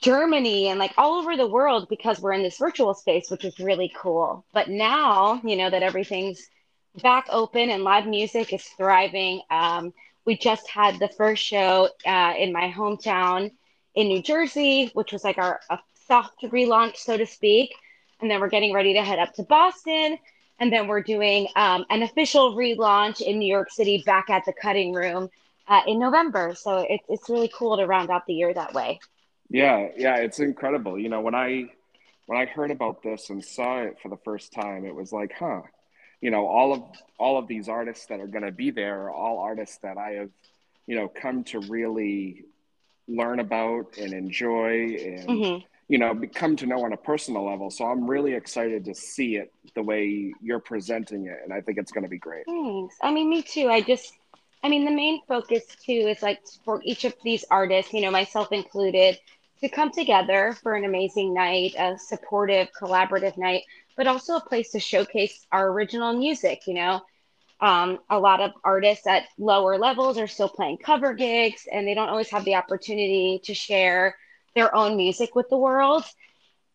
Germany 0.01 0.68
and 0.68 0.80
like 0.80 0.94
all 0.98 1.15
over 1.15 1.38
the 1.38 1.48
world 1.48 1.88
because 1.89 2.20
we're 2.20 2.34
in 2.34 2.44
this 2.44 2.58
virtual 2.58 2.94
space, 2.94 3.30
which 3.30 3.46
is 3.46 3.60
really 3.60 3.91
cool. 3.96 4.46
But 4.53 4.70
now, 4.70 5.41
you 5.44 5.56
know, 5.56 5.70
that 5.70 5.84
everything's 5.84 6.50
back 7.01 7.25
open 7.30 7.70
and 7.70 7.84
live 7.84 8.06
music 8.06 8.53
is 8.53 8.63
thriving. 8.63 9.41
Um, 9.50 9.94
we 10.25 10.38
just 10.38 10.70
had 10.70 11.00
the 11.00 11.08
first 11.08 11.44
show 11.44 11.89
uh, 12.06 12.34
in 12.38 12.51
my 12.51 12.70
hometown 12.70 13.51
in 13.96 14.08
New 14.08 14.22
Jersey, 14.22 14.91
which 14.94 15.12
was 15.12 15.24
like 15.24 15.38
our 15.38 15.62
soft 16.08 16.41
relaunch, 16.44 16.98
so 16.98 17.18
to 17.18 17.25
speak. 17.25 17.74
And 18.20 18.30
then 18.30 18.39
we're 18.39 18.50
getting 18.50 18.74
ready 18.74 18.94
to 18.94 19.03
head 19.03 19.20
up 19.20 19.34
to 19.36 19.44
Boston. 19.44 20.18
And 20.60 20.72
then 20.72 20.88
we're 20.88 21.01
doing 21.01 21.48
um, 21.56 21.86
an 21.89 22.03
official 22.03 22.56
relaunch 22.56 23.22
in 23.22 23.39
New 23.39 23.51
York 23.51 23.72
City 23.72 24.03
back 24.06 24.30
at 24.30 24.46
the 24.46 24.53
cutting 24.53 24.94
room 24.94 25.30
uh, 25.68 25.82
in 25.88 25.98
November. 26.00 26.53
So 26.56 26.80
it, 26.80 27.01
it's 27.10 27.30
really 27.30 27.51
cool 27.58 27.77
to 27.77 27.88
round 27.88 28.12
out 28.12 28.27
the 28.27 28.34
year 28.34 28.53
that 28.53 28.74
way. 28.74 29.00
Yeah, 29.51 29.89
yeah, 29.98 30.15
it's 30.17 30.39
incredible. 30.39 30.98
You 30.98 31.10
know, 31.10 31.22
when 31.22 31.36
I 31.36 31.65
when 32.25 32.39
I 32.39 32.46
heard 32.46 32.72
about 32.72 33.03
this 33.03 33.29
and 33.29 33.43
saw 33.43 33.81
it 33.81 33.98
for 34.01 34.08
the 34.10 34.17
first 34.24 34.53
time, 34.53 34.86
it 34.86 34.96
was 34.96 35.12
like, 35.12 35.34
huh, 35.38 35.62
you 36.22 36.31
know, 36.31 36.48
all 36.48 36.74
of 36.74 36.84
all 37.20 37.38
of 37.38 37.48
these 37.48 37.67
artists 37.67 38.05
that 38.08 38.20
are 38.22 38.27
going 38.27 38.46
to 38.46 38.51
be 38.51 38.72
there 38.72 39.03
are 39.03 39.12
all 39.12 39.39
artists 39.39 39.77
that 39.84 39.98
I 39.98 40.12
have, 40.12 40.29
you 40.88 40.96
know, 40.96 41.10
come 41.10 41.43
to 41.46 41.60
really 41.60 42.46
learn 43.08 43.39
about 43.39 43.98
and 43.98 44.13
enjoy 44.13 44.96
and 44.96 45.27
mm-hmm. 45.27 45.65
you 45.89 45.98
know 45.98 46.20
come 46.34 46.55
to 46.55 46.65
know 46.65 46.84
on 46.86 46.93
a 46.93 46.98
personal 46.98 47.46
level 47.46 47.70
so 47.70 47.86
i'm 47.86 48.10
really 48.10 48.34
excited 48.34 48.86
to 48.86 48.93
see 48.93 49.36
it 49.36 49.51
the 49.75 49.84
way 49.84 50.34
you're 50.41 50.60
presenting 50.60 51.25
it 51.25 51.39
and 51.43 51.51
i 51.51 51.60
think 51.60 51.77
it's 51.77 51.91
going 51.91 52.03
to 52.03 52.10
be 52.10 52.17
great 52.17 52.46
thanks 52.46 52.96
i 53.01 53.12
mean 53.12 53.29
me 53.29 53.41
too 53.41 53.67
i 53.70 53.81
just 53.81 54.13
i 54.63 54.70
mean 54.70 54.86
the 54.86 54.91
main 54.91 55.20
focus 55.27 55.63
too 55.84 55.91
is 55.91 56.22
like 56.22 56.39
for 56.63 56.81
each 56.86 57.03
of 57.03 57.13
these 57.24 57.43
artists 57.50 57.91
you 57.91 58.01
know 58.01 58.12
myself 58.12 58.51
included 58.51 59.17
to 59.62 59.70
come 59.70 59.91
together 59.91 60.56
for 60.62 60.74
an 60.75 60.86
amazing 60.86 61.34
night 61.34 61.75
a 61.77 61.98
supportive 61.98 62.68
collaborative 62.80 63.38
night 63.38 63.63
but 63.96 64.08
also 64.08 64.36
a 64.36 64.41
place 64.41 64.72
to 64.72 64.80
showcase 64.80 65.46
our 65.51 65.70
original 65.72 66.13
music 66.13 66.62
you 66.68 66.74
know 66.74 67.01
um, 67.62 68.00
a 68.10 68.20
lot 68.20 68.41
of 68.41 68.51
artists 68.63 69.06
at 69.06 69.27
lower 69.38 69.77
levels 69.77 70.18
are 70.18 70.27
still 70.27 70.50
playing 70.50 70.80
cover 70.80 71.13
gigs 71.13 71.68
and 71.72 71.88
they 71.88 71.94
don't 71.94 72.10
always 72.10 72.30
have 72.32 72.44
the 72.44 72.56
opportunity 72.56 73.39
to 73.44 73.53
share 73.53 74.15
their 74.56 74.75
own 74.75 74.98
music 74.98 75.36
with 75.36 75.48
the 75.50 75.58
world. 75.58 76.03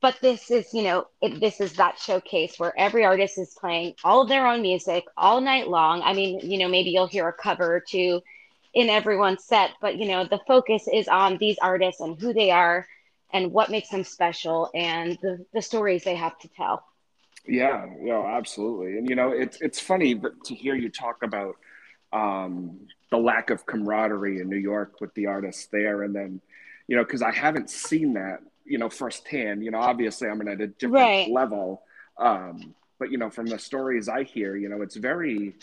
But 0.01 0.19
this 0.21 0.51
is, 0.51 0.73
you 0.73 0.83
know, 0.83 1.07
it, 1.21 1.41
this 1.41 1.61
is 1.61 1.73
that 1.75 1.99
showcase 1.99 2.59
where 2.59 2.79
every 2.79 3.05
artist 3.05 3.39
is 3.39 3.57
playing 3.59 3.95
all 4.05 4.23
of 4.23 4.29
their 4.29 4.47
own 4.47 4.63
music 4.63 5.05
all 5.17 5.41
night 5.41 5.69
long. 5.69 6.03
I 6.03 6.13
mean, 6.13 6.39
you 6.43 6.59
know, 6.59 6.69
maybe 6.69 6.91
you'll 6.91 7.09
hear 7.09 7.27
a 7.27 7.33
cover 7.33 7.83
two 7.87 8.21
in 8.77 8.91
everyone's 8.91 9.43
set, 9.43 9.71
but, 9.81 9.97
you 9.97 10.07
know, 10.07 10.25
the 10.25 10.39
focus 10.47 10.87
is 10.93 11.09
on 11.09 11.39
these 11.39 11.57
artists 11.63 12.03
and 12.03 12.21
who 12.21 12.35
they 12.35 12.51
are 12.51 12.87
and 13.33 13.51
what 13.51 13.71
makes 13.71 13.89
them 13.89 14.05
special 14.05 14.71
and 14.75 15.19
the, 15.23 15.45
the 15.55 15.63
stories 15.63 16.05
they 16.05 16.15
have 16.15 16.39
to 16.39 16.49
tell. 16.49 16.85
Yeah, 17.49 17.87
yeah, 18.03 18.23
absolutely. 18.23 18.99
And 18.99 19.09
you 19.09 19.15
know, 19.15 19.31
it's 19.31 19.61
it's 19.61 19.79
funny 19.79 20.17
to 20.17 20.55
hear 20.55 20.75
you 20.75 20.91
talk 20.91 21.23
about 21.23 21.57
um, 22.13 22.81
the 23.11 23.19
lack 23.19 23.51
of 23.51 23.65
camaraderie 23.65 24.41
in 24.41 24.49
New 24.51 24.59
York 24.59 25.01
with 25.01 25.15
the 25.15 25.27
artists 25.27 25.67
there, 25.67 26.03
and 26.03 26.15
then 26.15 26.41
you 26.89 26.97
know, 26.97 27.05
because 27.05 27.23
I 27.23 27.33
haven't 27.33 27.71
seen 27.71 28.15
that, 28.15 28.41
you 28.65 28.79
know, 28.79 28.91
firsthand. 28.91 29.65
You 29.65 29.71
know, 29.71 29.79
obviously 29.79 30.29
I'm 30.29 30.41
at 30.43 30.61
a 30.61 30.67
different 30.67 30.95
right. 30.95 31.31
level, 31.31 31.83
um, 32.19 32.75
but 32.99 33.13
you 33.13 33.19
know, 33.19 33.31
from 33.31 33.47
the 33.47 33.61
stories 33.61 34.09
I 34.09 34.25
hear, 34.25 34.57
you 34.57 34.69
know, 34.69 34.83
it's 34.83 34.97
very, 34.97 35.55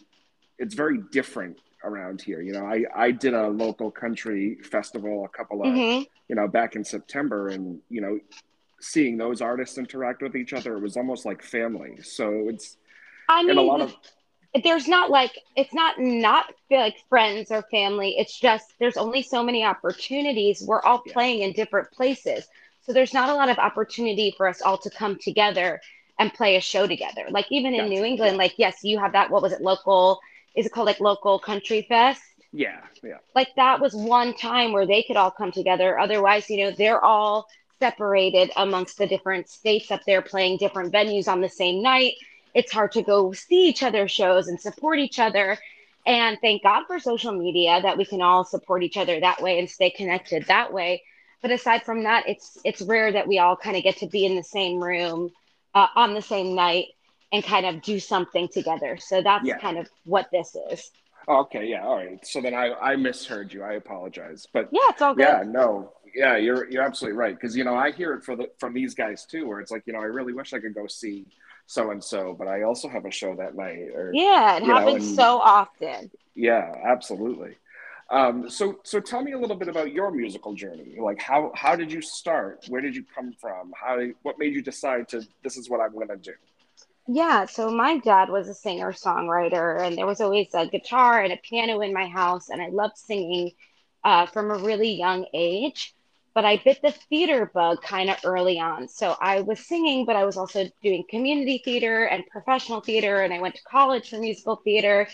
it's 0.57 0.75
very 0.75 0.99
different 1.11 1.57
around 1.83 2.21
here. 2.21 2.41
You 2.41 2.53
know, 2.53 2.65
I 2.65 2.83
I 2.95 3.11
did 3.11 3.33
a 3.33 3.47
local 3.47 3.91
country 3.91 4.57
festival 4.63 5.25
a 5.25 5.29
couple 5.29 5.61
of, 5.61 5.67
mm-hmm. 5.67 6.03
you 6.27 6.35
know, 6.35 6.47
back 6.47 6.75
in 6.75 6.83
September, 6.83 7.49
and 7.49 7.79
you 7.89 8.01
know, 8.01 8.19
seeing 8.79 9.17
those 9.17 9.41
artists 9.41 9.77
interact 9.77 10.21
with 10.21 10.35
each 10.35 10.53
other, 10.53 10.77
it 10.77 10.81
was 10.81 10.97
almost 10.97 11.25
like 11.25 11.41
family. 11.41 12.01
So 12.01 12.47
it's, 12.49 12.77
I 13.29 13.43
mean, 13.43 13.57
a 13.57 13.61
lot 13.61 13.81
of, 13.81 13.95
there's 14.63 14.87
not 14.87 15.09
like 15.09 15.37
it's 15.55 15.73
not 15.73 15.99
not 15.99 16.53
like 16.69 16.95
friends 17.09 17.49
or 17.49 17.63
family. 17.71 18.15
It's 18.17 18.39
just 18.39 18.73
there's 18.79 18.97
only 18.97 19.23
so 19.23 19.43
many 19.43 19.63
opportunities. 19.63 20.63
We're 20.65 20.81
all 20.81 21.01
yeah. 21.05 21.13
playing 21.13 21.41
in 21.41 21.53
different 21.53 21.91
places, 21.91 22.47
so 22.85 22.93
there's 22.93 23.13
not 23.13 23.29
a 23.29 23.33
lot 23.33 23.49
of 23.49 23.57
opportunity 23.57 24.33
for 24.37 24.47
us 24.47 24.61
all 24.61 24.77
to 24.79 24.89
come 24.89 25.17
together 25.17 25.81
and 26.19 26.31
play 26.33 26.55
a 26.55 26.61
show 26.61 26.85
together. 26.85 27.25
Like 27.31 27.47
even 27.49 27.73
in 27.73 27.89
New 27.89 28.03
England, 28.03 28.37
like 28.37 28.53
yes, 28.57 28.83
you 28.83 28.99
have 28.99 29.13
that. 29.13 29.31
What 29.31 29.41
was 29.41 29.53
it? 29.53 29.61
Local? 29.61 30.19
Is 30.55 30.65
it 30.65 30.71
called 30.71 30.87
like 30.87 30.99
local 30.99 31.39
country 31.39 31.85
fest? 31.87 32.21
Yeah, 32.51 32.81
yeah. 33.03 33.17
Like 33.33 33.49
that 33.55 33.81
was 33.81 33.95
one 33.95 34.33
time 34.35 34.71
where 34.71 34.85
they 34.85 35.03
could 35.03 35.17
all 35.17 35.31
come 35.31 35.51
together. 35.51 35.97
Otherwise, 35.99 36.49
you 36.49 36.63
know, 36.63 36.71
they're 36.71 37.03
all 37.03 37.47
separated 37.79 38.51
amongst 38.55 38.97
the 38.97 39.07
different 39.07 39.49
states 39.49 39.91
up 39.91 40.01
there 40.05 40.21
playing 40.21 40.57
different 40.57 40.93
venues 40.93 41.27
on 41.27 41.41
the 41.41 41.49
same 41.49 41.81
night. 41.81 42.13
It's 42.53 42.71
hard 42.71 42.91
to 42.93 43.01
go 43.01 43.33
see 43.33 43.67
each 43.67 43.81
other's 43.81 44.11
shows 44.11 44.47
and 44.47 44.61
support 44.61 44.99
each 44.99 45.19
other. 45.19 45.57
And 46.05 46.37
thank 46.41 46.63
God 46.63 46.83
for 46.85 46.99
social 46.99 47.31
media 47.31 47.81
that 47.81 47.97
we 47.97 48.05
can 48.05 48.21
all 48.21 48.43
support 48.43 48.83
each 48.83 48.97
other 48.97 49.19
that 49.19 49.41
way 49.41 49.57
and 49.57 49.69
stay 49.69 49.89
connected 49.89 50.45
that 50.47 50.71
way. 50.71 51.01
But 51.41 51.51
aside 51.51 51.83
from 51.83 52.03
that, 52.03 52.27
it's 52.27 52.57
it's 52.63 52.81
rare 52.81 53.11
that 53.11 53.27
we 53.27 53.39
all 53.39 53.57
kind 53.57 53.75
of 53.75 53.83
get 53.83 53.97
to 53.97 54.07
be 54.07 54.25
in 54.25 54.35
the 54.35 54.43
same 54.43 54.81
room 54.81 55.31
uh, 55.73 55.87
on 55.95 56.13
the 56.13 56.21
same 56.21 56.55
night 56.55 56.85
and 57.33 57.43
kind 57.43 57.65
of 57.65 57.81
do 57.81 57.99
something 57.99 58.47
together. 58.47 58.95
So 58.97 59.21
that's 59.21 59.45
yeah. 59.45 59.57
kind 59.57 59.77
of 59.77 59.89
what 60.05 60.29
this 60.31 60.55
is. 60.71 60.91
Okay, 61.27 61.67
yeah, 61.67 61.85
all 61.85 61.97
right. 61.97 62.25
So 62.25 62.39
then 62.41 62.53
I 62.53 62.73
I 62.73 62.95
misheard 62.95 63.51
you. 63.53 63.63
I 63.63 63.73
apologize. 63.73 64.47
But 64.53 64.69
yeah, 64.71 64.81
it's 64.89 65.01
all 65.01 65.15
good. 65.15 65.23
Yeah, 65.23 65.43
no, 65.45 65.91
yeah, 66.13 66.37
you're 66.37 66.69
you're 66.69 66.83
absolutely 66.83 67.17
right 67.17 67.35
because 67.35 67.55
you 67.55 67.63
know 67.63 67.75
I 67.75 67.91
hear 67.91 68.13
it 68.13 68.23
for 68.23 68.35
the 68.35 68.49
from 68.59 68.73
these 68.73 68.93
guys 68.93 69.25
too, 69.25 69.47
where 69.47 69.59
it's 69.59 69.71
like 69.71 69.83
you 69.85 69.93
know 69.93 69.99
I 69.99 70.05
really 70.05 70.33
wish 70.33 70.53
I 70.53 70.59
could 70.59 70.75
go 70.75 70.85
see 70.87 71.25
so 71.65 71.91
and 71.91 72.03
so, 72.03 72.35
but 72.37 72.47
I 72.47 72.63
also 72.63 72.89
have 72.89 73.05
a 73.05 73.11
show 73.11 73.35
that 73.35 73.55
night. 73.55 73.89
Or 73.95 74.11
yeah, 74.13 74.57
it 74.57 74.63
happens 74.63 75.03
know, 75.03 75.07
and, 75.07 75.15
so 75.15 75.39
often. 75.39 76.11
Yeah, 76.35 76.73
absolutely. 76.85 77.55
Um, 78.09 78.49
so 78.49 78.79
so 78.83 78.99
tell 78.99 79.23
me 79.23 79.31
a 79.31 79.39
little 79.39 79.55
bit 79.55 79.69
about 79.69 79.93
your 79.93 80.11
musical 80.11 80.53
journey. 80.53 80.97
Like 80.99 81.21
how 81.21 81.53
how 81.55 81.77
did 81.77 81.89
you 81.89 82.01
start? 82.01 82.65
Where 82.67 82.81
did 82.81 82.97
you 82.97 83.05
come 83.15 83.33
from? 83.39 83.71
How 83.73 83.97
what 84.23 84.37
made 84.37 84.53
you 84.53 84.61
decide 84.61 85.07
to 85.09 85.21
this 85.41 85.55
is 85.55 85.69
what 85.69 85.79
I'm 85.79 85.93
going 85.93 86.09
to 86.09 86.17
do? 86.17 86.33
Yeah, 87.07 87.45
so 87.45 87.69
my 87.69 87.97
dad 87.97 88.29
was 88.29 88.47
a 88.47 88.53
singer 88.53 88.93
songwriter, 88.93 89.81
and 89.81 89.97
there 89.97 90.05
was 90.05 90.21
always 90.21 90.47
a 90.53 90.67
guitar 90.67 91.21
and 91.21 91.33
a 91.33 91.37
piano 91.37 91.81
in 91.81 91.93
my 91.93 92.07
house, 92.07 92.49
and 92.49 92.61
I 92.61 92.69
loved 92.69 92.97
singing 92.97 93.51
uh, 94.03 94.25
from 94.27 94.51
a 94.51 94.57
really 94.57 94.91
young 94.93 95.25
age 95.33 95.93
but 96.35 96.45
I 96.45 96.57
bit 96.57 96.81
the 96.81 96.91
theater 96.91 97.51
bug 97.53 97.83
kind 97.83 98.09
of 98.09 98.17
early 98.25 98.59
on. 98.59 98.87
So 98.87 99.15
I 99.21 99.41
was 99.41 99.59
singing, 99.67 100.05
but 100.05 100.15
I 100.15 100.25
was 100.25 100.35
also 100.35 100.65
doing 100.81 101.03
community 101.07 101.61
theater 101.63 102.05
and 102.05 102.25
professional 102.25 102.81
theater, 102.81 103.21
and 103.21 103.31
I 103.31 103.39
went 103.39 103.53
to 103.55 103.61
college 103.63 104.09
for 104.09 104.17
musical 104.17 104.55
theater. 104.55 105.07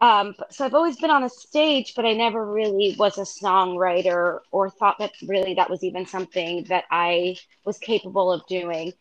Um, 0.00 0.34
so 0.50 0.64
I've 0.64 0.74
always 0.74 0.96
been 0.98 1.10
on 1.10 1.24
a 1.24 1.30
stage, 1.30 1.94
but 1.96 2.04
I 2.04 2.12
never 2.12 2.44
really 2.46 2.96
was 2.98 3.18
a 3.18 3.22
songwriter 3.22 4.40
or 4.52 4.70
thought 4.70 4.98
that 4.98 5.12
really 5.26 5.54
that 5.54 5.70
was 5.70 5.82
even 5.84 6.06
something 6.06 6.64
that 6.64 6.84
I 6.90 7.36
was 7.64 7.78
capable 7.78 8.30
of 8.30 8.46
doing. 8.46 8.92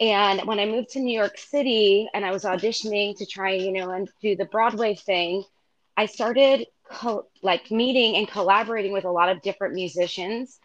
And 0.00 0.40
when 0.46 0.58
I 0.58 0.66
moved 0.66 0.90
to 0.90 1.00
New 1.00 1.16
York 1.16 1.36
City 1.36 2.08
and 2.14 2.24
I 2.24 2.32
was 2.32 2.44
auditioning 2.44 3.16
to 3.18 3.26
try, 3.26 3.52
you 3.52 3.70
know, 3.70 3.90
and 3.90 4.10
do 4.22 4.34
the 4.34 4.46
Broadway 4.46 4.94
thing, 4.94 5.44
I 5.96 6.06
started 6.06 6.66
co- 6.90 7.26
like 7.42 7.70
meeting 7.70 8.16
and 8.16 8.26
collaborating 8.26 8.92
with 8.92 9.04
a 9.04 9.10
lot 9.10 9.28
of 9.28 9.42
different 9.42 9.74
musicians. 9.74 10.58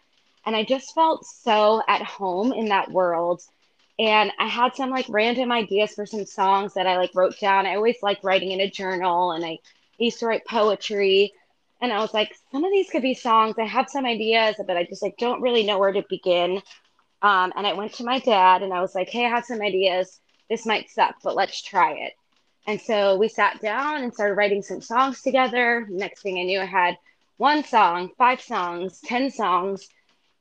And 0.46 0.56
I 0.56 0.64
just 0.64 0.94
felt 0.94 1.26
so 1.26 1.82
at 1.86 2.02
home 2.02 2.52
in 2.52 2.66
that 2.70 2.90
world. 2.90 3.42
And 3.98 4.32
I 4.38 4.48
had 4.48 4.74
some 4.74 4.90
like 4.90 5.06
random 5.08 5.52
ideas 5.52 5.92
for 5.92 6.06
some 6.06 6.24
songs 6.24 6.74
that 6.74 6.86
I 6.86 6.96
like 6.96 7.10
wrote 7.14 7.38
down. 7.38 7.66
I 7.66 7.76
always 7.76 7.96
like 8.02 8.24
writing 8.24 8.52
in 8.52 8.60
a 8.60 8.70
journal 8.70 9.32
and 9.32 9.44
I 9.44 9.58
used 9.98 10.20
to 10.20 10.26
write 10.26 10.46
poetry. 10.46 11.32
And 11.82 11.92
I 11.92 11.98
was 11.98 12.14
like, 12.14 12.34
some 12.52 12.64
of 12.64 12.72
these 12.72 12.88
could 12.90 13.02
be 13.02 13.14
songs. 13.14 13.56
I 13.58 13.64
have 13.64 13.90
some 13.90 14.06
ideas, 14.06 14.56
but 14.66 14.76
I 14.78 14.84
just 14.84 15.02
like 15.02 15.18
don't 15.18 15.42
really 15.42 15.64
know 15.64 15.78
where 15.78 15.92
to 15.92 16.04
begin. 16.08 16.62
Um, 17.22 17.52
and 17.56 17.66
I 17.66 17.72
went 17.72 17.94
to 17.94 18.04
my 18.04 18.18
dad 18.18 18.62
and 18.62 18.72
I 18.72 18.80
was 18.80 18.94
like, 18.94 19.08
hey, 19.08 19.24
I 19.24 19.30
have 19.30 19.44
some 19.44 19.62
ideas. 19.62 20.20
This 20.48 20.66
might 20.66 20.90
suck, 20.90 21.16
but 21.22 21.34
let's 21.34 21.62
try 21.62 21.92
it. 21.92 22.12
And 22.66 22.80
so 22.80 23.16
we 23.16 23.28
sat 23.28 23.60
down 23.60 24.02
and 24.02 24.12
started 24.12 24.34
writing 24.34 24.62
some 24.62 24.80
songs 24.80 25.22
together. 25.22 25.86
Next 25.88 26.22
thing 26.22 26.38
I 26.38 26.42
knew, 26.42 26.60
I 26.60 26.66
had 26.66 26.98
one 27.36 27.64
song, 27.64 28.10
five 28.18 28.40
songs, 28.40 29.00
10 29.04 29.30
songs. 29.30 29.88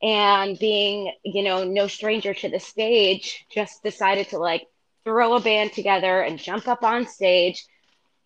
And 0.01 0.59
being, 0.59 1.11
you 1.23 1.43
know, 1.43 1.63
no 1.63 1.87
stranger 1.87 2.33
to 2.33 2.49
the 2.49 2.59
stage, 2.59 3.45
just 3.49 3.81
decided 3.81 4.29
to 4.29 4.39
like 4.39 4.67
throw 5.03 5.35
a 5.35 5.39
band 5.39 5.73
together 5.73 6.21
and 6.21 6.37
jump 6.37 6.67
up 6.67 6.83
on 6.83 7.07
stage 7.07 7.65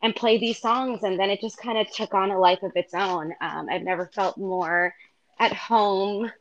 and 0.01 0.15
play 0.15 0.38
these 0.38 0.60
songs. 0.60 1.03
And 1.03 1.20
then 1.20 1.29
it 1.29 1.41
just 1.41 1.58
kind 1.58 1.77
of 1.77 1.91
took 1.94 2.13
on 2.13 2.32
a 2.32 2.39
life 2.39 2.63
of 2.63 2.72
its 2.75 2.94
own. 2.94 3.34
Um, 3.39 3.68
I've 3.70 3.84
never 3.84 4.08
felt 4.08 4.38
more 4.38 4.94
at 5.39 5.53
home 5.53 6.32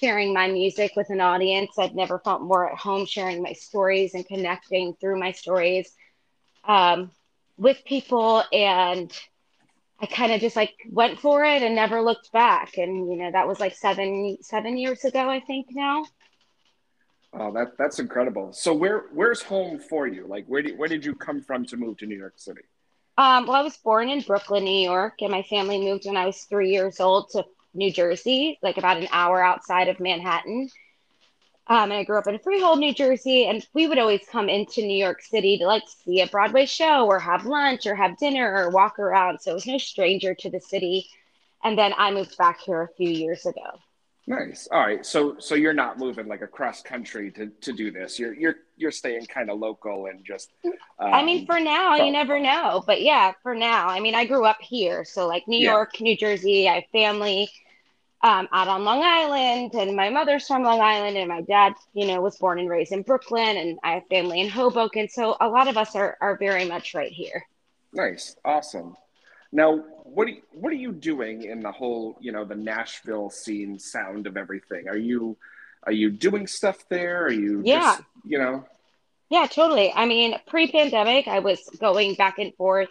sharing 0.00 0.32
my 0.32 0.48
music 0.48 0.92
with 0.96 1.10
an 1.10 1.20
audience. 1.20 1.78
I've 1.78 1.94
never 1.94 2.18
felt 2.18 2.42
more 2.42 2.70
at 2.70 2.78
home 2.78 3.04
sharing 3.06 3.42
my 3.42 3.52
stories 3.52 4.14
and 4.14 4.26
connecting 4.26 4.94
through 5.00 5.20
my 5.20 5.32
stories 5.32 5.92
um, 6.64 7.10
with 7.58 7.84
people 7.84 8.42
and 8.52 9.12
I 10.02 10.06
kind 10.06 10.32
of 10.32 10.40
just 10.40 10.56
like 10.56 10.72
went 10.90 11.20
for 11.20 11.44
it 11.44 11.62
and 11.62 11.74
never 11.74 12.00
looked 12.00 12.32
back. 12.32 12.78
And 12.78 13.10
you 13.10 13.16
know, 13.16 13.30
that 13.30 13.46
was 13.46 13.60
like 13.60 13.76
seven 13.76 14.38
seven 14.40 14.78
years 14.78 15.04
ago, 15.04 15.28
I 15.28 15.40
think 15.40 15.66
now. 15.72 16.04
Oh, 17.34 17.52
that 17.52 17.76
that's 17.78 17.98
incredible. 17.98 18.52
So 18.52 18.72
where 18.72 19.04
where's 19.12 19.42
home 19.42 19.78
for 19.78 20.06
you? 20.06 20.26
Like 20.26 20.46
where 20.46 20.62
did 20.62 20.78
where 20.78 20.88
did 20.88 21.04
you 21.04 21.14
come 21.14 21.42
from 21.42 21.66
to 21.66 21.76
move 21.76 21.98
to 21.98 22.06
New 22.06 22.16
York 22.16 22.34
City? 22.36 22.62
Um, 23.18 23.46
well, 23.46 23.56
I 23.56 23.62
was 23.62 23.76
born 23.76 24.08
in 24.08 24.22
Brooklyn, 24.22 24.64
New 24.64 24.82
York, 24.82 25.20
and 25.20 25.30
my 25.30 25.42
family 25.42 25.78
moved 25.78 26.06
when 26.06 26.16
I 26.16 26.24
was 26.24 26.40
three 26.44 26.70
years 26.70 27.00
old 27.00 27.28
to 27.30 27.44
New 27.74 27.92
Jersey, 27.92 28.58
like 28.62 28.76
about 28.78 28.96
an 28.96 29.08
hour 29.12 29.42
outside 29.42 29.88
of 29.88 30.00
Manhattan. 30.00 30.68
Um, 31.66 31.92
and 31.92 32.00
I 32.00 32.04
grew 32.04 32.18
up 32.18 32.26
in 32.26 32.38
Freehold, 32.40 32.80
New 32.80 32.92
Jersey, 32.92 33.46
and 33.46 33.64
we 33.74 33.86
would 33.86 33.98
always 33.98 34.26
come 34.30 34.48
into 34.48 34.82
New 34.82 34.98
York 34.98 35.22
City 35.22 35.58
to 35.58 35.66
like 35.66 35.84
see 35.88 36.20
a 36.20 36.26
Broadway 36.26 36.66
show 36.66 37.06
or 37.06 37.20
have 37.20 37.46
lunch 37.46 37.86
or 37.86 37.94
have 37.94 38.18
dinner 38.18 38.52
or 38.56 38.70
walk 38.70 38.98
around. 38.98 39.40
So 39.40 39.52
it 39.52 39.54
was 39.54 39.66
no 39.66 39.78
stranger 39.78 40.34
to 40.34 40.50
the 40.50 40.60
city. 40.60 41.06
And 41.62 41.78
then 41.78 41.94
I 41.96 42.10
moved 42.10 42.36
back 42.36 42.60
here 42.60 42.82
a 42.82 42.94
few 42.96 43.08
years 43.08 43.46
ago. 43.46 43.78
Nice. 44.26 44.68
All 44.70 44.80
right. 44.80 45.04
So 45.04 45.36
so 45.38 45.54
you're 45.54 45.72
not 45.72 45.98
moving 45.98 46.28
like 46.28 46.42
across 46.42 46.82
country 46.82 47.30
to, 47.32 47.48
to 47.62 47.72
do 47.72 47.90
this. 47.90 48.18
You're 48.18 48.34
you're 48.34 48.56
you're 48.76 48.90
staying 48.90 49.26
kind 49.26 49.50
of 49.50 49.58
local 49.58 50.06
and 50.06 50.24
just. 50.24 50.50
Um, 50.64 50.72
I 51.00 51.24
mean, 51.24 51.46
for 51.46 51.58
now, 51.58 51.96
from, 51.96 52.06
you 52.06 52.12
never 52.12 52.38
know. 52.38 52.82
But 52.86 53.02
yeah, 53.02 53.32
for 53.42 53.54
now, 53.54 53.88
I 53.88 54.00
mean, 54.00 54.14
I 54.14 54.26
grew 54.26 54.44
up 54.44 54.60
here, 54.60 55.04
so 55.04 55.26
like 55.26 55.48
New 55.48 55.58
yeah. 55.58 55.72
York, 55.72 56.00
New 56.00 56.16
Jersey. 56.16 56.68
I 56.68 56.74
have 56.76 56.84
family 56.92 57.50
um, 58.22 58.48
out 58.52 58.68
on 58.68 58.84
Long 58.84 59.02
Island, 59.02 59.74
and 59.74 59.96
my 59.96 60.10
mother's 60.10 60.46
from 60.46 60.62
Long 60.62 60.80
Island, 60.80 61.16
and 61.16 61.28
my 61.28 61.40
dad, 61.40 61.74
you 61.94 62.06
know, 62.06 62.20
was 62.20 62.36
born 62.36 62.58
and 62.58 62.68
raised 62.68 62.92
in 62.92 63.02
Brooklyn, 63.02 63.56
and 63.56 63.78
I 63.82 63.94
have 63.94 64.06
family 64.08 64.40
in 64.40 64.48
Hoboken. 64.48 65.08
So 65.08 65.36
a 65.40 65.48
lot 65.48 65.68
of 65.68 65.76
us 65.76 65.96
are 65.96 66.18
are 66.20 66.36
very 66.36 66.66
much 66.66 66.94
right 66.94 67.12
here. 67.12 67.46
Nice, 67.92 68.36
awesome. 68.44 68.96
Now, 69.52 69.84
what 70.04 70.28
are 70.28 70.30
you, 70.30 70.42
what 70.52 70.72
are 70.72 70.76
you 70.76 70.92
doing 70.92 71.42
in 71.42 71.60
the 71.60 71.72
whole, 71.72 72.16
you 72.20 72.32
know, 72.32 72.44
the 72.44 72.54
Nashville 72.54 73.30
scene 73.30 73.78
sound 73.78 74.26
of 74.26 74.36
everything? 74.36 74.88
Are 74.88 74.96
you 74.96 75.36
are 75.84 75.92
you 75.92 76.10
doing 76.10 76.46
stuff 76.46 76.84
there? 76.88 77.24
Are 77.24 77.32
you 77.32 77.62
yeah. 77.64 77.96
Just, 77.96 78.02
you 78.26 78.38
know? 78.38 78.64
Yeah, 79.30 79.46
totally. 79.46 79.92
I 79.92 80.06
mean, 80.06 80.34
pre-pandemic, 80.46 81.28
I 81.28 81.38
was 81.38 81.60
going 81.80 82.14
back 82.16 82.38
and 82.38 82.54
forth 82.54 82.88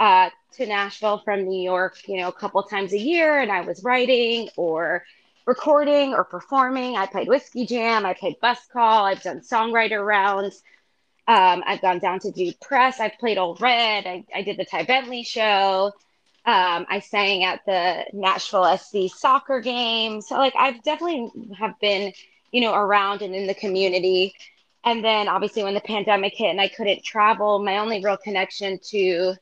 uh, 0.00 0.30
to 0.54 0.66
Nashville 0.66 1.18
from 1.24 1.44
New 1.44 1.62
York, 1.62 1.96
you 2.08 2.16
know, 2.16 2.28
a 2.28 2.32
couple 2.32 2.62
times 2.62 2.92
a 2.92 2.98
year, 2.98 3.40
and 3.40 3.52
I 3.52 3.60
was 3.60 3.84
writing 3.84 4.48
or 4.56 5.04
recording 5.46 6.14
or 6.14 6.24
performing. 6.24 6.96
I 6.96 7.06
played 7.06 7.28
Whiskey 7.28 7.66
Jam, 7.66 8.06
I 8.06 8.14
played 8.14 8.40
Bus 8.40 8.58
Call, 8.72 9.04
I've 9.04 9.22
done 9.22 9.40
songwriter 9.40 10.04
rounds. 10.04 10.62
Um, 11.28 11.64
I've 11.66 11.82
gone 11.82 11.98
down 11.98 12.20
to 12.20 12.30
do 12.30 12.52
press. 12.60 13.00
I've 13.00 13.18
played 13.18 13.38
Ole 13.38 13.56
Red. 13.56 14.06
I, 14.06 14.24
I 14.34 14.42
did 14.42 14.56
the 14.56 14.64
Ty 14.64 14.84
Bentley 14.84 15.24
show. 15.24 15.92
Um, 16.44 16.86
I 16.88 17.00
sang 17.00 17.42
at 17.42 17.60
the 17.66 18.04
Nashville 18.12 18.78
SC 18.78 19.12
soccer 19.12 19.60
game. 19.60 20.20
So 20.20 20.36
like 20.36 20.54
I've 20.56 20.80
definitely 20.84 21.30
have 21.58 21.78
been, 21.80 22.12
you 22.52 22.60
know, 22.60 22.72
around 22.72 23.22
and 23.22 23.34
in 23.34 23.48
the 23.48 23.54
community. 23.54 24.34
And 24.84 25.04
then 25.04 25.26
obviously 25.26 25.64
when 25.64 25.74
the 25.74 25.80
pandemic 25.80 26.34
hit 26.36 26.50
and 26.50 26.60
I 26.60 26.68
couldn't 26.68 27.02
travel, 27.02 27.58
my 27.58 27.78
only 27.78 28.04
real 28.04 28.16
connection 28.16 28.78
to 28.90 29.34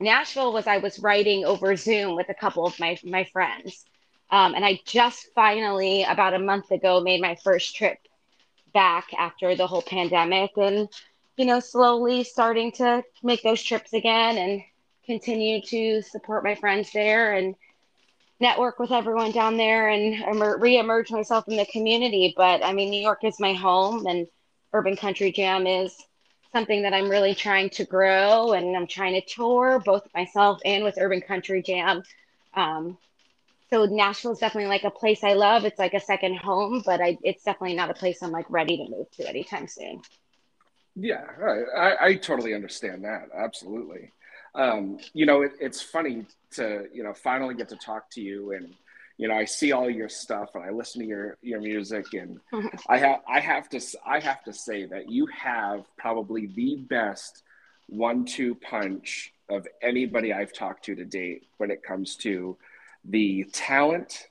Nashville 0.00 0.52
was 0.52 0.66
I 0.66 0.78
was 0.78 0.98
writing 0.98 1.44
over 1.44 1.76
Zoom 1.76 2.16
with 2.16 2.28
a 2.28 2.34
couple 2.34 2.66
of 2.66 2.78
my 2.80 2.98
my 3.04 3.22
friends. 3.22 3.84
Um, 4.30 4.54
and 4.56 4.64
I 4.64 4.80
just 4.84 5.28
finally 5.36 6.02
about 6.02 6.34
a 6.34 6.40
month 6.40 6.72
ago 6.72 7.00
made 7.00 7.20
my 7.20 7.36
first 7.44 7.76
trip 7.76 7.98
back 8.74 9.08
after 9.18 9.56
the 9.56 9.66
whole 9.66 9.82
pandemic 9.82 10.52
and 10.58 10.88
you 11.36 11.46
know 11.46 11.60
slowly 11.60 12.24
starting 12.24 12.72
to 12.72 13.02
make 13.22 13.42
those 13.42 13.62
trips 13.62 13.94
again 13.94 14.38
and 14.38 14.62
continue 15.06 15.62
to 15.62 16.02
support 16.02 16.44
my 16.44 16.54
friends 16.54 16.92
there 16.92 17.34
and 17.34 17.54
network 18.40 18.78
with 18.78 18.92
everyone 18.92 19.32
down 19.32 19.56
there 19.56 19.88
and 19.88 20.14
emer- 20.24 20.58
re-emerge 20.58 21.10
myself 21.10 21.48
in 21.48 21.56
the 21.56 21.66
community. 21.66 22.34
But 22.36 22.64
i 22.64 22.72
mean 22.72 22.90
new 22.90 23.02
york 23.02 23.24
is 23.24 23.40
my 23.40 23.54
home 23.54 24.06
and 24.06 24.26
urban 24.72 24.96
country 24.96 25.32
jam 25.32 25.66
is 25.66 25.96
something 26.52 26.82
that 26.82 26.94
i'm 26.94 27.08
really 27.10 27.34
trying 27.34 27.70
to 27.70 27.84
grow 27.84 28.52
and 28.52 28.76
i'm 28.76 28.86
trying 28.86 29.14
to 29.14 29.26
tour 29.26 29.80
both 29.84 30.06
myself 30.14 30.60
and 30.64 30.84
with 30.84 30.98
urban 31.00 31.20
country 31.20 31.62
jam. 31.62 32.02
Um, 32.54 32.98
so 33.74 33.86
Nashville 33.86 34.30
is 34.30 34.38
definitely 34.38 34.68
like 34.68 34.84
a 34.84 34.90
place 34.90 35.24
I 35.24 35.32
love. 35.32 35.64
It's 35.64 35.80
like 35.80 35.94
a 35.94 36.00
second 36.00 36.36
home, 36.36 36.84
but 36.86 37.00
I, 37.00 37.18
it's 37.24 37.42
definitely 37.42 37.74
not 37.74 37.90
a 37.90 37.94
place 37.94 38.22
I'm 38.22 38.30
like 38.30 38.46
ready 38.48 38.76
to 38.76 38.88
move 38.88 39.10
to 39.16 39.28
anytime 39.28 39.66
soon. 39.66 40.00
Yeah, 40.94 41.24
I, 41.76 41.96
I 42.00 42.14
totally 42.14 42.54
understand 42.54 43.02
that. 43.02 43.30
Absolutely. 43.36 44.12
Um, 44.54 44.98
you 45.12 45.26
know, 45.26 45.42
it, 45.42 45.54
it's 45.58 45.82
funny 45.82 46.24
to, 46.52 46.86
you 46.92 47.02
know, 47.02 47.12
finally 47.14 47.56
get 47.56 47.68
to 47.70 47.76
talk 47.76 48.08
to 48.10 48.20
you 48.20 48.52
and, 48.52 48.72
you 49.16 49.26
know, 49.26 49.34
I 49.34 49.44
see 49.44 49.72
all 49.72 49.90
your 49.90 50.08
stuff 50.08 50.50
and 50.54 50.62
I 50.62 50.70
listen 50.70 51.00
to 51.00 51.08
your, 51.08 51.36
your 51.42 51.60
music 51.60 52.14
and 52.14 52.38
I 52.88 52.98
have, 52.98 53.22
I 53.28 53.40
have 53.40 53.68
to, 53.70 53.80
I 54.06 54.20
have 54.20 54.44
to 54.44 54.52
say 54.52 54.84
that 54.84 55.10
you 55.10 55.26
have 55.36 55.84
probably 55.98 56.46
the 56.46 56.76
best 56.76 57.42
one, 57.88 58.24
two 58.24 58.54
punch 58.54 59.32
of 59.48 59.66
anybody 59.82 60.32
I've 60.32 60.52
talked 60.52 60.84
to 60.84 60.94
to 60.94 61.04
date 61.04 61.42
when 61.56 61.72
it 61.72 61.82
comes 61.82 62.14
to 62.18 62.56
the 63.04 63.44
talent 63.52 64.28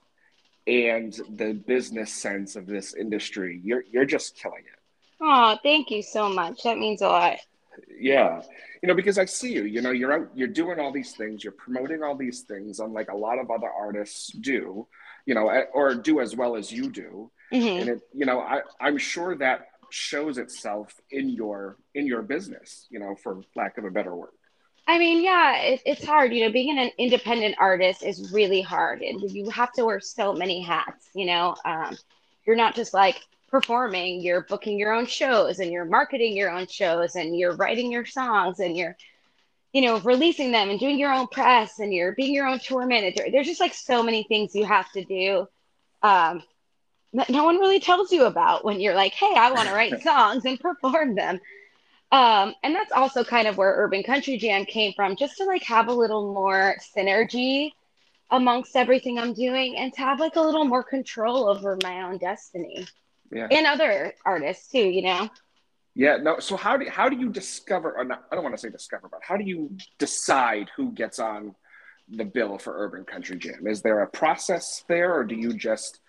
and 0.66 1.20
the 1.36 1.54
business 1.54 2.12
sense 2.14 2.56
of 2.56 2.66
this 2.66 2.94
industry. 2.94 3.60
You're 3.64 3.84
you're 3.92 4.06
just 4.06 4.36
killing 4.36 4.64
it. 4.66 4.80
Oh, 5.22 5.58
thank 5.64 5.90
you 5.92 6.02
so 6.02 6.30
much. 6.30 6.64
That 6.64 6.78
means 6.78 7.02
a 7.02 7.08
lot. 7.08 7.38
Yeah. 7.98 8.42
You 8.82 8.88
know, 8.88 8.94
because 8.94 9.18
I 9.18 9.26
see 9.26 9.54
you, 9.54 9.64
you 9.64 9.82
know, 9.82 9.92
you're 9.92 10.12
out, 10.12 10.30
you're 10.36 10.48
doing 10.48 10.80
all 10.80 10.92
these 10.92 11.14
things, 11.14 11.44
you're 11.44 11.54
promoting 11.54 12.04
all 12.04 12.16
these 12.16 12.42
things, 12.42 12.80
unlike 12.80 13.10
a 13.10 13.16
lot 13.16 13.40
of 13.40 13.50
other 13.50 13.70
artists 13.70 14.28
do, 14.34 14.86
you 15.26 15.34
know, 15.34 15.50
or 15.74 15.96
do 15.96 16.20
as 16.20 16.36
well 16.36 16.56
as 16.56 16.72
you 16.72 16.90
do. 16.90 17.32
Mm-hmm. 17.54 17.80
And 17.80 17.90
it, 17.90 18.02
you 18.14 18.26
know, 18.26 18.42
I, 18.42 18.62
I'm 18.82 18.98
sure 18.98 19.36
that 19.38 19.68
shows 19.90 20.38
itself 20.38 20.94
in 21.12 21.30
your 21.30 21.78
in 21.94 22.08
your 22.08 22.24
business, 22.24 22.88
you 22.90 23.00
know, 23.00 23.16
for 23.16 23.42
lack 23.56 23.78
of 23.78 23.86
a 23.86 23.92
better 23.92 24.14
word. 24.14 24.32
I 24.86 25.00
mean, 25.00 25.24
yeah, 25.24 25.60
it, 25.60 25.82
it's 25.86 26.06
hard. 26.06 26.34
You 26.34 26.46
know, 26.46 26.52
being 26.52 26.78
an 26.78 26.92
independent 26.98 27.56
artist 27.58 28.04
is 28.04 28.32
really 28.34 28.62
hard, 28.62 29.02
and 29.02 29.22
you 29.32 29.50
have 29.50 29.72
to 29.74 29.86
wear 29.86 30.00
so 30.00 30.34
many 30.34 30.62
hats. 30.62 31.10
You 31.14 31.26
know, 31.26 31.56
um, 31.64 31.98
you're 32.46 32.58
not 32.58 32.76
just 32.76 32.94
like 32.94 33.22
performing; 33.50 34.22
you're 34.22 34.42
booking 34.42 34.78
your 34.78 34.94
own 34.94 35.06
shows, 35.06 35.60
and 35.60 35.72
you're 35.72 35.86
marketing 35.86 36.36
your 36.36 36.52
own 36.52 36.68
shows, 36.68 37.16
and 37.16 37.38
you're 37.38 37.56
writing 37.56 37.92
your 37.92 38.06
songs, 38.06 38.60
and 38.60 38.76
you're, 38.76 38.98
you 39.72 39.82
know, 39.82 40.00
releasing 40.00 40.52
them, 40.52 40.70
and 40.70 40.80
doing 40.80 41.00
your 41.00 41.14
own 41.14 41.28
press, 41.28 41.80
and 41.80 41.94
you're 41.94 42.12
being 42.12 42.34
your 42.34 42.48
own 42.48 42.60
tour 42.60 42.86
manager. 42.86 43.24
There's 43.32 43.48
just 43.48 43.62
like 43.62 43.74
so 43.74 44.04
many 44.04 44.24
things 44.24 44.54
you 44.54 44.66
have 44.66 44.92
to 44.92 45.06
do. 45.06 45.48
Um, 46.02 46.44
that 47.14 47.30
no 47.30 47.44
one 47.44 47.58
really 47.60 47.80
tells 47.80 48.12
you 48.12 48.26
about 48.26 48.66
when 48.66 48.80
you're 48.80 48.96
like, 48.96 49.14
hey, 49.14 49.34
I 49.36 49.52
want 49.52 49.70
to 49.70 49.76
write 49.76 50.02
songs 50.04 50.46
and 50.46 50.60
perform 50.60 51.16
them. 51.16 51.40
Um, 52.14 52.54
and 52.62 52.76
that's 52.76 52.92
also 52.92 53.24
kind 53.24 53.48
of 53.48 53.58
where 53.58 53.74
Urban 53.76 54.04
Country 54.04 54.38
Jam 54.38 54.66
came 54.66 54.94
from, 54.94 55.16
just 55.16 55.36
to 55.38 55.46
like 55.46 55.64
have 55.64 55.88
a 55.88 55.94
little 55.94 56.32
more 56.32 56.76
synergy 56.96 57.72
amongst 58.30 58.76
everything 58.76 59.18
I'm 59.18 59.34
doing 59.34 59.78
and 59.78 59.92
to 59.94 60.02
have 60.02 60.20
like 60.20 60.36
a 60.36 60.42
little 60.42 60.64
more 60.64 60.84
control 60.84 61.50
over 61.50 61.76
my 61.82 62.04
own 62.04 62.20
destiny. 62.20 62.86
Yeah. 63.32 63.48
And 63.50 63.66
other 63.66 64.14
artists 64.28 64.72
too, 64.72 64.88
you 64.88 65.02
know. 65.02 65.28
Yeah, 65.96 66.18
no. 66.18 66.38
So 66.38 66.56
how 66.56 66.78
do 66.78 66.88
how 66.88 67.10
do 67.10 67.18
you 67.18 67.30
discover 67.30 67.98
or 67.98 68.04
not, 68.04 68.26
I 68.32 68.36
don't 68.36 68.44
want 68.44 68.56
to 68.56 68.62
say 68.62 68.70
discover, 68.70 69.10
but 69.10 69.22
how 69.24 69.36
do 69.36 69.44
you 69.44 69.76
decide 69.98 70.70
who 70.78 70.92
gets 70.92 71.18
on 71.18 71.56
the 72.10 72.26
bill 72.26 72.60
for 72.60 72.78
Urban 72.78 73.06
Country 73.06 73.38
Jam? 73.38 73.66
Is 73.66 73.82
there 73.82 74.02
a 74.02 74.08
process 74.08 74.84
there 74.88 75.16
or 75.16 75.24
do 75.24 75.34
you 75.34 75.52
just, 75.52 76.00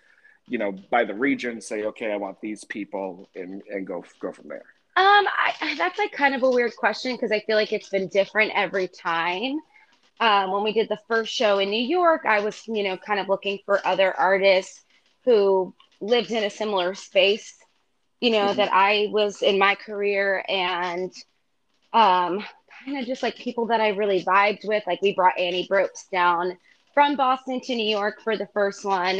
you 0.47 0.59
know, 0.59 0.71
by 0.91 1.03
the 1.03 1.15
region 1.15 1.61
say, 1.61 1.85
okay, 1.85 2.11
I 2.11 2.17
want 2.17 2.41
these 2.41 2.63
people 2.63 3.27
and 3.33 3.63
and 3.71 3.87
go 3.87 4.03
go 4.19 4.31
from 4.31 4.49
there? 4.49 4.65
Um, 4.97 5.27
I, 5.27 5.75
that's 5.77 5.99
like 5.99 6.13
kind 6.13 6.35
of 6.35 6.43
a 6.43 6.49
weird 6.49 6.75
question 6.75 7.15
because 7.15 7.31
I 7.31 7.41
feel 7.41 7.57
like 7.57 7.73
it's 7.73 7.89
been 7.89 8.07
different 8.07 8.53
every 8.55 8.87
time. 8.87 9.59
Um, 10.21 10.51
when 10.51 10.63
we 10.63 10.71
did 10.71 10.87
the 10.87 10.99
first 11.09 11.33
show 11.33 11.59
in 11.59 11.69
New 11.69 11.83
York, 11.83 12.21
I 12.25 12.39
was, 12.39 12.65
you 12.67 12.83
know, 12.83 12.95
kind 12.95 13.19
of 13.19 13.27
looking 13.27 13.59
for 13.65 13.85
other 13.85 14.13
artists 14.13 14.81
who 15.25 15.73
lived 15.99 16.31
in 16.31 16.45
a 16.45 16.49
similar 16.49 16.95
space, 16.95 17.55
you 18.21 18.29
know, 18.29 18.47
mm-hmm. 18.47 18.57
that 18.57 18.71
I 18.71 19.09
was 19.11 19.41
in 19.41 19.59
my 19.59 19.75
career 19.75 20.45
and 20.47 21.11
um, 21.91 22.45
kind 22.85 22.97
of 22.97 23.05
just 23.05 23.23
like 23.23 23.35
people 23.35 23.67
that 23.67 23.81
I 23.81 23.89
really 23.89 24.23
vibed 24.23 24.65
with. 24.65 24.83
Like 24.87 25.01
we 25.01 25.13
brought 25.13 25.37
Annie 25.37 25.67
Brooks 25.67 26.05
down 26.09 26.57
from 26.93 27.17
Boston 27.17 27.59
to 27.61 27.75
New 27.75 27.89
York 27.89 28.21
for 28.23 28.37
the 28.37 28.47
first 28.53 28.85
one. 28.85 29.17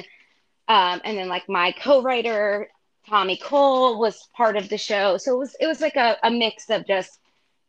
Um, 0.68 1.02
and 1.04 1.18
then 1.18 1.28
like 1.28 1.50
my 1.50 1.74
co-writer 1.74 2.70
Tommy 3.10 3.38
Cole 3.38 4.00
was 4.00 4.30
part 4.34 4.58
of 4.58 4.70
the 4.70 4.78
show. 4.78 5.18
So 5.18 5.36
it 5.36 5.38
was 5.40 5.56
it 5.60 5.68
was 5.68 5.82
like 5.82 5.96
a, 5.96 6.18
a 6.24 6.32
mix 6.32 6.70
of 6.70 6.88
just 6.88 7.20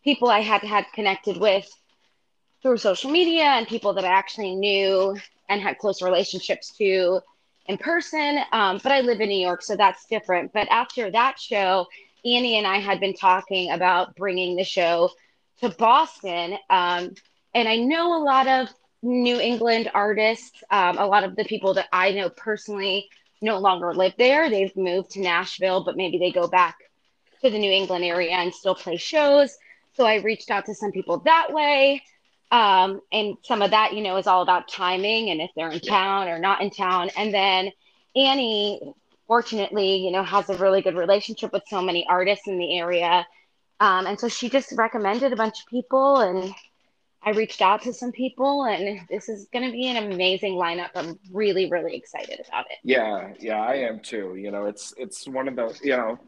people 0.05 0.29
I 0.29 0.41
had 0.41 0.63
had 0.63 0.87
connected 0.95 1.37
with 1.37 1.69
through 2.63 2.79
social 2.79 3.11
media 3.11 3.45
and 3.45 3.67
people 3.67 3.93
that 3.95 4.05
I 4.05 4.09
actually 4.09 4.55
knew 4.55 5.17
and 5.49 5.61
had 5.61 5.79
close 5.79 6.03
relationships 6.03 6.73
to 6.79 7.21
in 7.67 7.79
person. 7.79 8.41
Um, 8.53 8.81
but 8.83 8.93
I 8.93 9.01
live 9.01 9.21
in 9.21 9.29
New 9.29 9.41
York, 9.41 9.63
so 9.63 9.77
that's 9.77 10.07
different. 10.07 10.53
But 10.53 10.69
after 10.71 11.11
that 11.11 11.39
show, 11.39 11.87
Annie 12.25 12.57
and 12.59 12.67
I 12.67 12.79
had 12.79 13.01
been 13.01 13.15
talking 13.15 13.71
about 13.71 14.17
bringing 14.17 14.57
the 14.57 14.65
show 14.65 15.11
to 15.61 15.69
Boston. 15.71 16.57
Um, 16.71 17.15
and 17.55 17.69
I 17.69 17.77
know 17.77 18.17
a 18.17 18.23
lot 18.23 18.47
of 18.47 18.69
New 19.03 19.39
England 19.39 19.91
artists. 19.95 20.63
Um, 20.71 20.99
a 20.99 21.07
lot 21.07 21.25
of 21.25 21.37
the 21.37 21.45
people 21.45 21.75
that 21.75 21.87
I 21.93 22.13
know 22.13 22.31
personally 22.31 23.09
no 23.41 23.59
longer 23.59 23.95
live 23.95 24.15
there. 24.19 24.49
They've 24.51 24.75
moved 24.77 25.11
to 25.13 25.21
Nashville, 25.21 25.85
but 25.85 25.97
maybe 25.97 26.19
they 26.19 26.31
go 26.31 26.47
back 26.47 26.79
to 27.43 27.51
the 27.51 27.59
New 27.59 27.71
England 27.71 28.05
area 28.05 28.33
and 28.33 28.55
still 28.55 28.75
play 28.75 28.97
shows. 28.97 29.57
So 29.95 30.05
I 30.05 30.17
reached 30.17 30.51
out 30.51 30.67
to 30.67 30.75
some 30.75 30.93
people 30.93 31.19
that 31.21 31.53
way. 31.53 32.03
Um, 32.51 33.01
and 33.13 33.37
some 33.43 33.61
of 33.63 33.73
that, 33.73 33.93
you 33.95 34.03
know, 34.03 34.17
is 34.17 34.27
all 34.27 34.43
about 34.43 34.69
timing 34.69 35.31
and 35.31 35.41
if 35.41 35.51
they're 35.57 35.71
in 35.71 35.81
town 35.81 36.29
or 36.29 36.39
not 36.39 36.63
in 36.63 36.71
town. 36.71 37.11
And 37.17 37.35
then 37.35 37.73
Annie, 38.15 38.81
fortunately, 39.27 39.97
you 39.97 40.13
know, 40.13 40.23
has 40.23 40.49
a 40.49 40.57
really 40.57 40.81
good 40.81 40.95
relationship 40.95 41.53
with 41.53 41.65
so 41.67 41.83
many 41.83 42.07
artists 42.09 42.47
in 42.47 42.59
the 42.59 42.79
area. 42.79 43.27
Um, 43.81 44.07
and 44.07 44.19
so 44.19 44.29
she 44.29 44.49
just 44.49 44.73
recommended 44.73 45.33
a 45.33 45.37
bunch 45.37 45.61
of 45.61 45.67
people 45.67 46.19
and 46.19 46.55
I 47.27 47.31
reached 47.31 47.61
out 47.61 47.83
to 47.83 47.93
some 47.93 48.13
people 48.13 48.65
and 48.65 49.01
this 49.11 49.29
is 49.29 49.49
going 49.53 49.67
to 49.67 49.73
be 49.73 49.89
an 49.89 50.11
amazing 50.11 50.55
lineup. 50.55 50.91
I'm 50.95 51.19
really, 51.33 51.69
really 51.69 51.95
excited 51.95 52.41
about 52.49 52.67
it. 52.71 52.79
Yeah. 52.85 53.35
Yeah, 53.41 53.61
I 53.61 53.75
am 53.75 54.01
too. 54.01 54.37
You 54.37 54.51
know, 54.51 54.65
it's, 54.65 54.95
it's 54.97 55.27
one 55.27 55.49
of 55.49 55.57
those, 55.57 55.81
you 55.83 55.97
know, 55.97 56.19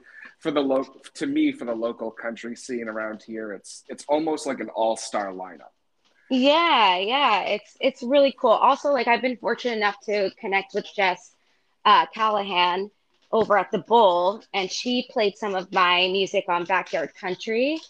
for 0.40 0.50
the 0.50 0.60
local, 0.60 1.00
to 1.14 1.26
me, 1.26 1.52
for 1.52 1.64
the 1.64 1.74
local 1.74 2.10
country 2.10 2.56
scene 2.56 2.88
around 2.88 3.22
here, 3.22 3.52
it's, 3.52 3.84
it's 3.88 4.04
almost 4.08 4.46
like 4.46 4.60
an 4.60 4.68
all-star 4.68 5.32
lineup. 5.32 5.72
Yeah, 6.30 6.98
yeah, 6.98 7.40
it's 7.44 7.74
it's 7.80 8.02
really 8.02 8.34
cool. 8.38 8.50
Also, 8.50 8.92
like 8.92 9.08
I've 9.08 9.22
been 9.22 9.38
fortunate 9.38 9.78
enough 9.78 9.96
to 10.04 10.30
connect 10.38 10.74
with 10.74 10.84
Jess 10.94 11.34
uh, 11.86 12.04
Callahan 12.14 12.90
over 13.32 13.56
at 13.56 13.70
the 13.70 13.78
Bull, 13.78 14.42
and 14.52 14.70
she 14.70 15.08
played 15.10 15.38
some 15.38 15.54
of 15.54 15.72
my 15.72 16.06
music 16.12 16.44
on 16.48 16.64
Backyard 16.64 17.14
Country. 17.14 17.80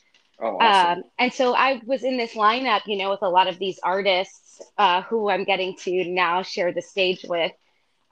Oh, 0.41 0.59
awesome. 0.61 0.99
Um, 0.99 1.05
and 1.19 1.33
so 1.33 1.55
I 1.55 1.81
was 1.85 2.05
in 2.05 2.17
this 2.17 2.35
lineup, 2.35 2.83
you 2.87 2.97
know, 2.97 3.11
with 3.11 3.23
a 3.23 3.29
lot 3.29 3.49
of 3.49 3.59
these 3.59 3.81
artists 3.83 4.61
uh, 4.77 5.03
who 5.03 5.29
I'm 5.29 5.45
getting 5.45 5.77
to 5.79 6.05
now 6.05 6.43
share 6.43 6.73
the 6.73 6.83
stage 6.83 7.25
with 7.29 7.53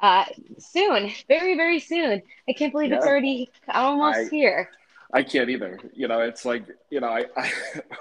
uh, 0.01 0.25
soon, 0.59 1.13
very, 1.29 1.57
very 1.57 1.79
soon. 1.79 2.23
I 2.49 2.53
can't 2.53 2.73
believe 2.73 2.91
yeah. 2.91 2.99
it's 2.99 3.07
already 3.07 3.51
almost 3.69 4.19
I, 4.19 4.25
here. 4.25 4.71
I 5.13 5.23
can't 5.23 5.49
either. 5.49 5.79
You 5.95 6.09
know, 6.09 6.21
it's 6.21 6.45
like, 6.45 6.65
you 6.91 7.01
know, 7.01 7.09
I, 7.09 7.27
I 7.37 7.51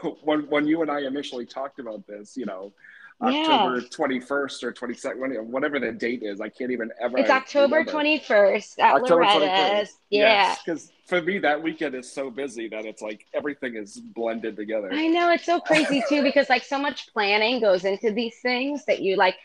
when, 0.24 0.42
when 0.50 0.68
you 0.68 0.82
and 0.82 0.90
I 0.90 1.02
initially 1.02 1.46
talked 1.46 1.80
about 1.80 2.06
this, 2.08 2.36
you 2.36 2.46
know, 2.46 2.74
October 3.22 3.82
twenty 3.82 4.20
first 4.20 4.64
or 4.64 4.72
twenty 4.72 4.94
second, 4.94 5.52
whatever 5.52 5.80
the 5.80 5.92
date 5.92 6.22
is. 6.24 6.42
I 6.42 6.50
can't 6.50 6.72
even 6.72 6.92
ever. 7.00 7.18
It's 7.18 7.30
October 7.30 7.84
twenty 7.86 8.20
first 8.20 8.80
at 8.80 8.96
October 8.96 9.24
Loretta's. 9.24 9.94
Yeah, 10.10 10.56
because 10.56 10.88
yes, 10.88 10.92
for 11.06 11.22
me 11.22 11.40
that 11.40 11.62
weekend 11.62 11.96
is 11.96 12.12
so 12.12 12.30
busy 12.30 12.68
that 12.70 12.86
it's 12.86 13.02
like 13.02 13.26
everything 13.34 13.76
is 13.76 13.98
blended 13.98 14.56
together. 14.56 14.90
I 14.92 15.08
know 15.08 15.32
it's 15.32 15.46
so 15.46 15.60
crazy 15.60 16.04
too 16.10 16.24
because 16.24 16.50
like 16.50 16.64
so 16.64 16.78
much 16.78 17.12
planning 17.14 17.62
goes 17.62 17.86
into 17.86 18.12
these 18.12 18.36
things 18.42 18.86
that 18.86 19.02
you 19.02 19.16
like. 19.16 19.36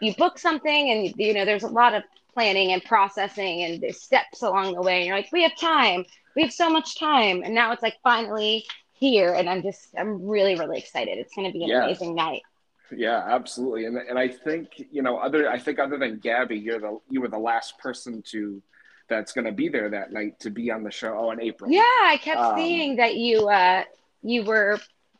You 0.00 0.14
book 0.14 0.38
something 0.38 0.90
and 0.90 1.12
you 1.16 1.34
know 1.34 1.44
there's 1.44 1.64
a 1.64 1.68
lot 1.68 1.92
of 1.92 2.04
planning 2.38 2.70
and 2.70 2.84
processing 2.84 3.64
and 3.64 3.82
there's 3.82 4.00
steps 4.00 4.42
along 4.42 4.72
the 4.72 4.80
way. 4.80 4.98
And 4.98 5.06
you're 5.08 5.16
like, 5.16 5.32
we 5.32 5.42
have 5.42 5.56
time. 5.56 6.04
We 6.36 6.42
have 6.42 6.52
so 6.52 6.70
much 6.70 6.96
time. 6.96 7.42
And 7.42 7.52
now 7.52 7.72
it's 7.72 7.82
like 7.82 7.96
finally 8.04 8.64
here. 8.92 9.34
And 9.34 9.50
I'm 9.50 9.60
just, 9.60 9.88
I'm 9.98 10.24
really, 10.24 10.54
really 10.54 10.78
excited. 10.78 11.18
It's 11.18 11.34
going 11.34 11.50
to 11.50 11.52
be 11.52 11.64
an 11.64 11.70
yeah. 11.70 11.82
amazing 11.82 12.14
night. 12.14 12.42
Yeah, 12.90 13.22
absolutely. 13.26 13.84
And 13.84 13.96
and 13.96 14.18
I 14.18 14.28
think, 14.28 14.86
you 14.90 15.02
know, 15.02 15.18
other 15.18 15.50
I 15.50 15.58
think 15.58 15.78
other 15.78 15.98
than 15.98 16.18
Gabby, 16.18 16.58
you're 16.58 16.80
the 16.80 16.98
you 17.10 17.20
were 17.20 17.28
the 17.28 17.38
last 17.38 17.78
person 17.78 18.22
to 18.28 18.62
that's 19.08 19.32
going 19.32 19.46
to 19.46 19.52
be 19.52 19.68
there 19.68 19.88
that 19.90 20.12
night 20.12 20.38
to 20.40 20.50
be 20.50 20.70
on 20.70 20.82
the 20.82 20.90
show 20.90 21.16
oh, 21.18 21.30
in 21.30 21.40
April. 21.40 21.70
Yeah, 21.70 21.80
I 21.82 22.18
kept 22.20 22.40
um, 22.40 22.56
seeing 22.56 22.96
that 22.96 23.16
you 23.16 23.48
uh 23.48 23.84
you 24.22 24.44
were 24.44 24.78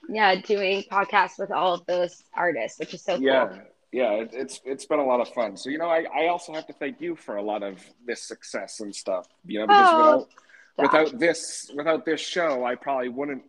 yeah 0.09 0.41
doing 0.41 0.85
podcasts 0.91 1.39
with 1.39 1.51
all 1.51 1.75
of 1.75 1.87
those 1.87 2.23
artists, 2.35 2.79
which 2.79 2.95
is 2.95 3.03
so 3.03 3.17
yeah, 3.17 3.47
cool. 3.47 3.59
Yeah, 3.93 4.13
it, 4.13 4.31
it's 4.33 4.61
it's 4.65 4.85
been 4.85 4.99
a 4.99 5.05
lot 5.05 5.21
of 5.21 5.29
fun. 5.31 5.57
So 5.57 5.71
you 5.71 5.79
know, 5.79 5.89
I, 5.89 6.05
I 6.15 6.29
also 6.29 6.53
have 6.53 6.67
to 6.67 6.73
thank 6.75 7.01
you 7.01 7.17
for 7.17 7.37
a 7.37 7.43
lot 7.43 7.63
of 7.63 7.83
this 8.07 8.23
success 8.23 8.81
and 8.81 8.95
stuff. 8.95 9.27
You 9.47 9.61
know, 9.61 9.67
because 9.67 9.89
oh, 9.91 10.29
without 10.77 11.05
without 11.05 11.19
this 11.19 11.71
without 11.75 12.05
this 12.05 12.21
show, 12.21 12.65
I 12.65 12.75
probably 12.75 13.09
wouldn't 13.09 13.43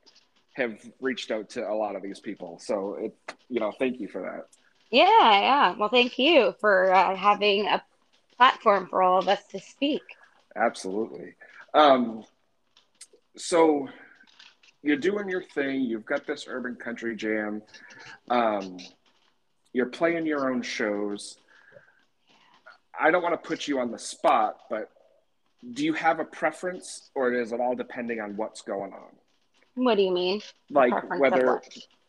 have 0.60 0.80
reached 1.02 1.32
out 1.32 1.50
to 1.52 1.68
a 1.68 1.74
lot 1.74 1.96
of 1.96 2.02
these 2.02 2.20
people. 2.20 2.60
So 2.60 2.96
it, 2.96 3.36
you 3.50 3.60
know, 3.60 3.72
thank 3.72 4.00
you 4.00 4.08
for 4.08 4.22
that. 4.22 4.48
Yeah, 4.92 5.06
yeah. 5.40 5.76
Well, 5.78 5.90
thank 5.90 6.18
you 6.18 6.56
for 6.60 6.94
uh, 6.94 7.16
having 7.16 7.68
a 7.68 7.84
platform 8.38 8.88
for 8.88 9.04
all 9.04 9.20
of 9.20 9.28
us 9.28 9.44
to 9.52 9.60
speak. 9.60 10.02
Absolutely. 10.56 11.36
Um, 11.74 12.24
so 13.36 13.88
you're 14.82 14.98
doing 14.98 15.30
your 15.30 15.44
thing. 15.44 15.82
You've 15.82 16.06
got 16.06 16.26
this 16.26 16.46
urban 16.48 16.76
country 16.76 17.16
jam. 17.16 17.62
Um, 18.30 18.78
you're 19.74 19.88
playing 19.88 20.26
your 20.26 20.52
own 20.52 20.62
shows. 20.62 21.38
I 23.00 23.12
don't 23.12 23.22
want 23.22 23.42
to 23.42 23.48
put 23.48 23.68
you 23.68 23.80
on 23.80 23.92
the 23.92 24.00
spot, 24.00 24.58
but 24.70 24.90
do 25.74 25.86
you 25.86 25.94
have 25.94 26.20
a 26.20 26.26
preference, 26.26 27.10
or 27.14 27.34
is 27.34 27.52
it 27.52 27.60
all 27.60 27.76
depending 27.76 28.20
on 28.20 28.36
what's 28.38 28.62
going 28.62 28.94
on? 28.94 29.12
What 29.80 29.96
do 29.96 30.02
you 30.04 30.12
mean? 30.12 30.42
Like 30.70 30.94
whether 31.20 31.62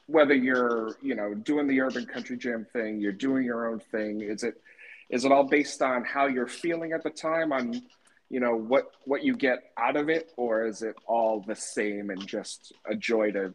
whether 0.06 0.35
you're 0.35 0.96
you 1.00 1.14
know 1.14 1.35
doing 1.35 1.68
the 1.68 1.80
urban 1.80 2.04
country 2.04 2.37
jam 2.37 2.66
thing, 2.72 3.00
you're 3.00 3.12
doing 3.12 3.44
your 3.44 3.70
own 3.70 3.78
thing. 3.78 4.22
Is 4.22 4.42
it 4.42 4.61
is 5.09 5.24
it 5.24 5.30
all 5.30 5.44
based 5.44 5.80
on 5.80 6.04
how 6.04 6.26
you're 6.26 6.48
feeling 6.48 6.92
at 6.92 7.04
the 7.04 7.11
time 7.11 7.52
on 7.52 7.80
you 8.28 8.40
know 8.40 8.56
what 8.56 8.90
what 9.04 9.22
you 9.22 9.37
get 9.37 9.70
out 9.76 9.94
of 9.94 10.09
it, 10.09 10.33
or 10.37 10.66
is 10.66 10.83
it 10.83 10.96
all 11.06 11.44
the 11.46 11.54
same 11.54 12.11
and 12.11 12.26
just 12.26 12.72
a 12.87 12.96
joy 12.96 13.30
to 13.30 13.54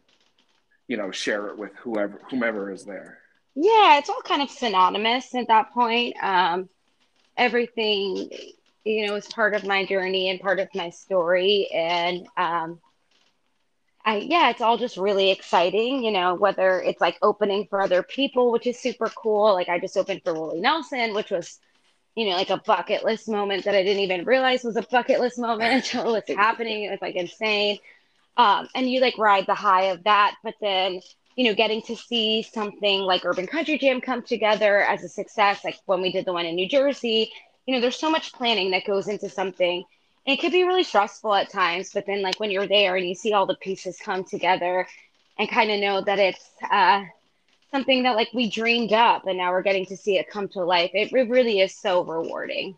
you 0.88 0.96
know 0.96 1.10
share 1.10 1.48
it 1.48 1.58
with 1.58 1.72
whoever 1.76 2.18
whomever 2.30 2.72
is 2.72 2.84
there? 2.84 3.18
Yeah, 3.54 3.98
it's 3.98 4.08
all 4.08 4.22
kind 4.22 4.40
of 4.40 4.50
synonymous 4.50 5.34
at 5.34 5.48
that 5.48 5.72
point. 5.74 6.16
Um, 6.22 6.70
everything 7.36 8.30
you 8.84 9.06
know 9.06 9.14
is 9.16 9.26
part 9.26 9.54
of 9.54 9.64
my 9.64 9.84
journey 9.84 10.30
and 10.30 10.40
part 10.40 10.58
of 10.58 10.68
my 10.74 10.88
story, 10.88 11.68
and 11.70 12.26
um, 12.38 12.80
I, 14.06 14.18
yeah, 14.18 14.50
it's 14.50 14.60
all 14.62 14.78
just 14.78 14.96
really 14.96 15.32
exciting, 15.32 16.04
you 16.04 16.12
know, 16.12 16.36
whether 16.36 16.80
it's 16.80 17.00
like 17.00 17.18
opening 17.22 17.66
for 17.68 17.82
other 17.82 18.04
people, 18.04 18.52
which 18.52 18.68
is 18.68 18.78
super 18.80 19.08
cool. 19.10 19.52
Like 19.54 19.68
I 19.68 19.80
just 19.80 19.96
opened 19.96 20.22
for 20.24 20.32
Willie 20.32 20.60
Nelson, 20.60 21.12
which 21.12 21.32
was, 21.32 21.58
you 22.14 22.30
know, 22.30 22.36
like 22.36 22.50
a 22.50 22.58
bucket 22.58 23.04
list 23.04 23.28
moment 23.28 23.64
that 23.64 23.74
I 23.74 23.82
didn't 23.82 24.04
even 24.04 24.24
realize 24.24 24.62
was 24.62 24.76
a 24.76 24.82
bucket 24.82 25.20
list 25.20 25.40
moment 25.40 25.74
until 25.74 26.14
it 26.14 26.24
was 26.28 26.36
happening. 26.36 26.84
It 26.84 26.90
was 26.90 27.02
like 27.02 27.16
insane. 27.16 27.78
Um, 28.36 28.68
and 28.76 28.88
you 28.88 29.00
like 29.00 29.18
ride 29.18 29.46
the 29.46 29.54
high 29.54 29.86
of 29.86 30.04
that, 30.04 30.36
but 30.44 30.54
then, 30.60 31.00
you 31.36 31.44
know, 31.44 31.54
getting 31.54 31.82
to 31.82 31.96
see 31.96 32.42
something 32.44 33.00
like 33.00 33.24
Urban 33.24 33.48
Country 33.48 33.78
Jam 33.78 34.00
come 34.00 34.22
together 34.22 34.80
as 34.82 35.04
a 35.04 35.08
success, 35.08 35.64
like 35.64 35.78
when 35.86 36.02
we 36.02 36.12
did 36.12 36.26
the 36.26 36.32
one 36.32 36.46
in 36.46 36.56
New 36.56 36.68
Jersey, 36.68 37.32
you 37.66 37.74
know, 37.74 37.80
there's 37.80 37.98
so 37.98 38.10
much 38.10 38.32
planning 38.32 38.70
that 38.70 38.86
goes 38.86 39.08
into 39.08 39.28
something 39.28 39.84
it 40.26 40.40
could 40.40 40.52
be 40.52 40.64
really 40.64 40.82
stressful 40.82 41.34
at 41.34 41.50
times 41.50 41.90
but 41.92 42.04
then 42.06 42.22
like 42.22 42.38
when 42.40 42.50
you're 42.50 42.66
there 42.66 42.96
and 42.96 43.08
you 43.08 43.14
see 43.14 43.32
all 43.32 43.46
the 43.46 43.56
pieces 43.56 43.98
come 44.02 44.24
together 44.24 44.86
and 45.38 45.48
kind 45.48 45.70
of 45.70 45.80
know 45.80 46.00
that 46.00 46.18
it's 46.18 46.50
uh, 46.70 47.02
something 47.70 48.02
that 48.02 48.16
like 48.16 48.28
we 48.32 48.50
dreamed 48.50 48.92
up 48.92 49.26
and 49.26 49.38
now 49.38 49.50
we're 49.50 49.62
getting 49.62 49.86
to 49.86 49.96
see 49.96 50.18
it 50.18 50.28
come 50.30 50.48
to 50.48 50.64
life 50.64 50.90
it, 50.94 51.12
it 51.12 51.28
really 51.28 51.60
is 51.60 51.74
so 51.74 52.04
rewarding. 52.04 52.76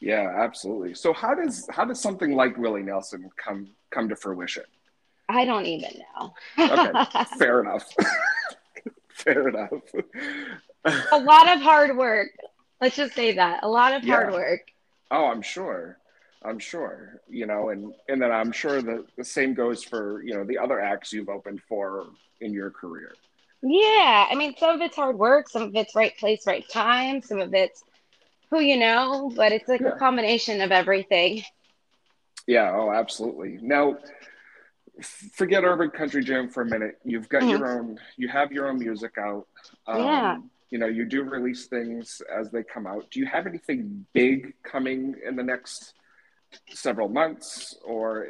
Yeah 0.00 0.32
absolutely. 0.38 0.94
So 0.94 1.12
how 1.12 1.34
does 1.34 1.68
how 1.70 1.84
does 1.84 2.00
something 2.00 2.32
like 2.34 2.56
willie 2.56 2.82
nelson 2.82 3.30
come 3.36 3.70
come 3.90 4.08
to 4.08 4.16
fruition? 4.16 4.64
I 5.28 5.44
don't 5.44 5.66
even 5.66 5.90
know. 5.98 6.34
Okay 6.58 7.24
fair 7.38 7.60
enough. 7.60 7.88
Fair 9.10 9.48
enough. 9.48 9.82
A 11.10 11.18
lot 11.18 11.48
of 11.48 11.60
hard 11.60 11.96
work. 11.96 12.28
Let's 12.80 12.94
just 12.94 13.14
say 13.14 13.32
that. 13.32 13.64
A 13.64 13.68
lot 13.68 13.92
of 13.92 14.04
yeah. 14.04 14.14
hard 14.14 14.32
work. 14.32 14.60
Oh 15.10 15.26
i'm 15.26 15.42
sure 15.42 15.98
I'm 16.42 16.58
sure, 16.58 17.20
you 17.28 17.46
know, 17.46 17.70
and 17.70 17.92
and 18.08 18.22
then 18.22 18.30
I'm 18.30 18.52
sure 18.52 18.80
that 18.80 19.06
the 19.16 19.24
same 19.24 19.54
goes 19.54 19.82
for 19.82 20.22
you 20.22 20.34
know 20.34 20.44
the 20.44 20.58
other 20.58 20.80
acts 20.80 21.12
you've 21.12 21.28
opened 21.28 21.60
for 21.68 22.06
in 22.40 22.52
your 22.52 22.70
career. 22.70 23.12
Yeah, 23.62 24.26
I 24.30 24.34
mean, 24.36 24.54
some 24.56 24.76
of 24.76 24.80
it's 24.80 24.94
hard 24.94 25.18
work, 25.18 25.48
some 25.48 25.62
of 25.62 25.74
it's 25.74 25.96
right 25.96 26.16
place, 26.16 26.46
right 26.46 26.64
time, 26.68 27.22
some 27.22 27.40
of 27.40 27.52
it's 27.54 27.82
who 28.50 28.60
you 28.60 28.76
know, 28.76 29.32
but 29.34 29.52
it's 29.52 29.68
like 29.68 29.80
yeah. 29.80 29.88
a 29.88 29.98
combination 29.98 30.60
of 30.60 30.70
everything. 30.70 31.42
Yeah. 32.46 32.72
Oh, 32.74 32.90
absolutely. 32.90 33.58
Now, 33.60 33.98
forget 35.02 35.64
Urban 35.64 35.90
Country 35.90 36.24
Jam 36.24 36.48
for 36.48 36.62
a 36.62 36.66
minute. 36.66 36.98
You've 37.04 37.28
got 37.28 37.42
mm-hmm. 37.42 37.50
your 37.50 37.78
own. 37.78 37.98
You 38.16 38.28
have 38.28 38.52
your 38.52 38.68
own 38.68 38.78
music 38.78 39.18
out. 39.18 39.46
Um, 39.86 40.02
yeah. 40.02 40.38
You 40.70 40.78
know, 40.78 40.86
you 40.86 41.04
do 41.04 41.22
release 41.22 41.66
things 41.66 42.22
as 42.34 42.50
they 42.50 42.62
come 42.62 42.86
out. 42.86 43.10
Do 43.10 43.20
you 43.20 43.26
have 43.26 43.46
anything 43.46 44.06
big 44.12 44.54
coming 44.62 45.14
in 45.26 45.36
the 45.36 45.42
next 45.42 45.94
several 46.70 47.08
months 47.08 47.76
or 47.84 48.28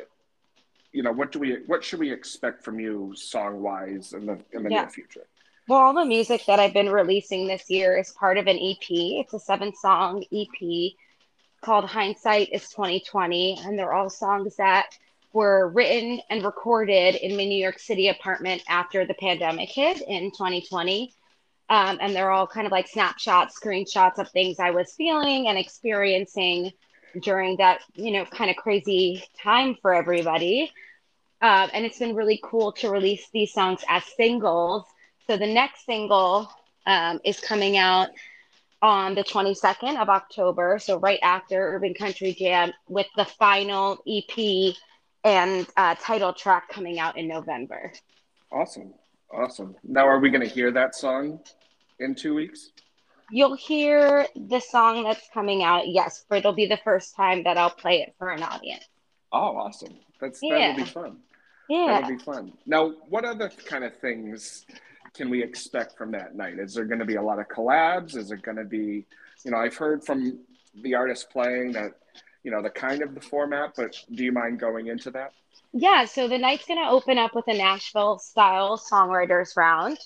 you 0.92 1.02
know 1.02 1.12
what 1.12 1.32
do 1.32 1.38
we 1.38 1.58
what 1.66 1.84
should 1.84 2.00
we 2.00 2.10
expect 2.10 2.64
from 2.64 2.80
you 2.80 3.12
song 3.14 3.60
wise 3.60 4.12
in 4.12 4.26
the 4.26 4.38
in 4.52 4.62
the 4.62 4.70
yeah. 4.70 4.82
near 4.82 4.90
future? 4.90 5.26
Well 5.68 5.80
all 5.80 5.94
the 5.94 6.04
music 6.04 6.44
that 6.46 6.58
i've 6.58 6.72
been 6.72 6.90
releasing 6.90 7.46
this 7.46 7.68
year 7.68 7.96
is 7.98 8.10
part 8.12 8.38
of 8.38 8.46
an 8.46 8.58
ep 8.58 8.86
it's 8.90 9.34
a 9.34 9.40
seven 9.40 9.74
song 9.74 10.24
ep 10.32 10.92
called 11.60 11.84
hindsight 11.84 12.48
is 12.52 12.68
2020 12.70 13.58
and 13.64 13.78
they're 13.78 13.92
all 13.92 14.08
songs 14.08 14.56
that 14.56 14.96
were 15.32 15.68
written 15.68 16.20
and 16.30 16.42
recorded 16.44 17.16
in 17.16 17.36
my 17.36 17.44
new 17.44 17.60
york 17.60 17.78
city 17.78 18.08
apartment 18.08 18.62
after 18.68 19.04
the 19.04 19.14
pandemic 19.14 19.68
hit 19.68 20.00
in 20.08 20.30
2020 20.30 21.12
Um, 21.70 21.98
and 22.00 22.16
they're 22.16 22.30
all 22.30 22.46
kind 22.46 22.66
of 22.66 22.72
like 22.72 22.88
snapshots, 22.88 23.60
screenshots 23.60 24.18
of 24.18 24.30
things 24.30 24.58
I 24.58 24.70
was 24.70 24.94
feeling 24.94 25.48
and 25.48 25.58
experiencing 25.58 26.72
during 27.20 27.56
that, 27.56 27.80
you 27.94 28.10
know, 28.10 28.24
kind 28.24 28.50
of 28.50 28.56
crazy 28.56 29.24
time 29.42 29.76
for 29.80 29.94
everybody. 29.94 30.70
Uh, 31.40 31.68
and 31.72 31.84
it's 31.84 31.98
been 31.98 32.14
really 32.14 32.40
cool 32.42 32.72
to 32.72 32.90
release 32.90 33.28
these 33.32 33.52
songs 33.52 33.84
as 33.88 34.02
singles. 34.16 34.84
So 35.26 35.36
the 35.36 35.46
next 35.46 35.86
single 35.86 36.50
um, 36.86 37.20
is 37.24 37.38
coming 37.40 37.76
out 37.76 38.08
on 38.80 39.14
the 39.14 39.24
22nd 39.24 40.00
of 40.00 40.08
October. 40.08 40.78
So 40.78 40.98
right 40.98 41.18
after 41.22 41.74
Urban 41.74 41.94
Country 41.94 42.32
Jam, 42.32 42.72
with 42.88 43.06
the 43.16 43.24
final 43.24 44.02
EP 44.06 44.74
and 45.24 45.66
uh, 45.76 45.94
title 46.00 46.32
track 46.32 46.68
coming 46.68 46.98
out 46.98 47.16
in 47.16 47.28
November. 47.28 47.92
Awesome. 48.50 48.94
Awesome. 49.32 49.76
Now, 49.84 50.06
are 50.06 50.20
we 50.20 50.30
going 50.30 50.46
to 50.46 50.52
hear 50.52 50.70
that 50.72 50.94
song 50.94 51.40
in 51.98 52.14
two 52.14 52.34
weeks? 52.34 52.70
You'll 53.30 53.56
hear 53.56 54.26
the 54.34 54.60
song 54.60 55.04
that's 55.04 55.28
coming 55.34 55.62
out, 55.62 55.88
yes, 55.88 56.24
but 56.28 56.38
it'll 56.38 56.52
be 56.52 56.66
the 56.66 56.78
first 56.82 57.14
time 57.14 57.44
that 57.44 57.58
I'll 57.58 57.70
play 57.70 58.00
it 58.00 58.14
for 58.18 58.30
an 58.30 58.42
audience. 58.42 58.84
Oh, 59.32 59.56
awesome. 59.56 59.96
That's 60.20 60.40
yeah. 60.42 60.72
that'll 60.72 60.84
be 60.84 60.90
fun. 60.90 61.16
Yeah. 61.68 62.00
That'll 62.00 62.16
be 62.16 62.22
fun. 62.22 62.52
Now, 62.66 62.94
what 63.08 63.24
other 63.24 63.50
kind 63.66 63.84
of 63.84 63.94
things 63.96 64.64
can 65.14 65.28
we 65.28 65.42
expect 65.42 65.96
from 65.98 66.12
that 66.12 66.34
night? 66.34 66.58
Is 66.58 66.74
there 66.74 66.84
going 66.84 67.00
to 67.00 67.04
be 67.04 67.16
a 67.16 67.22
lot 67.22 67.38
of 67.38 67.48
collabs? 67.48 68.16
Is 68.16 68.30
it 68.30 68.42
going 68.42 68.56
to 68.56 68.64
be, 68.64 69.04
you 69.44 69.50
know, 69.50 69.58
I've 69.58 69.76
heard 69.76 70.04
from 70.04 70.38
the 70.82 70.94
artists 70.94 71.26
playing 71.30 71.72
that, 71.72 71.92
you 72.44 72.50
know, 72.50 72.62
the 72.62 72.70
kind 72.70 73.02
of 73.02 73.14
the 73.14 73.20
format, 73.20 73.74
but 73.76 73.94
do 74.14 74.24
you 74.24 74.32
mind 74.32 74.58
going 74.58 74.86
into 74.86 75.10
that? 75.10 75.32
Yeah, 75.72 76.06
so 76.06 76.28
the 76.28 76.38
night's 76.38 76.66
going 76.66 76.82
to 76.82 76.88
open 76.88 77.18
up 77.18 77.34
with 77.34 77.46
a 77.48 77.54
Nashville 77.54 78.18
style 78.18 78.78
songwriters 78.78 79.56
round 79.56 79.98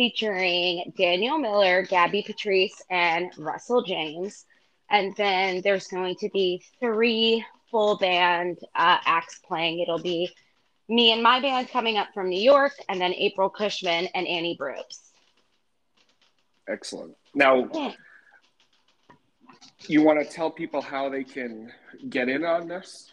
featuring 0.00 0.94
Daniel 0.96 1.36
Miller, 1.36 1.82
Gabby 1.82 2.22
Patrice, 2.22 2.80
and 2.88 3.30
Russell 3.36 3.82
James. 3.82 4.46
And 4.88 5.14
then 5.14 5.60
there's 5.60 5.88
going 5.88 6.14
to 6.20 6.30
be 6.30 6.62
three 6.80 7.44
full 7.70 7.98
band 7.98 8.60
uh, 8.74 8.96
acts 9.04 9.40
playing. 9.46 9.80
It'll 9.80 10.00
be 10.00 10.30
me 10.88 11.12
and 11.12 11.22
my 11.22 11.38
band 11.38 11.68
coming 11.68 11.98
up 11.98 12.08
from 12.14 12.30
New 12.30 12.40
York, 12.40 12.72
and 12.88 12.98
then 12.98 13.12
April 13.12 13.50
Cushman 13.50 14.06
and 14.14 14.26
Annie 14.26 14.56
Brooks. 14.56 15.12
Excellent. 16.66 17.14
Now, 17.34 17.68
yeah. 17.74 17.92
you 19.86 20.00
want 20.00 20.26
to 20.26 20.34
tell 20.34 20.50
people 20.50 20.80
how 20.80 21.10
they 21.10 21.24
can 21.24 21.70
get 22.08 22.30
in 22.30 22.46
on 22.46 22.68
this? 22.68 23.12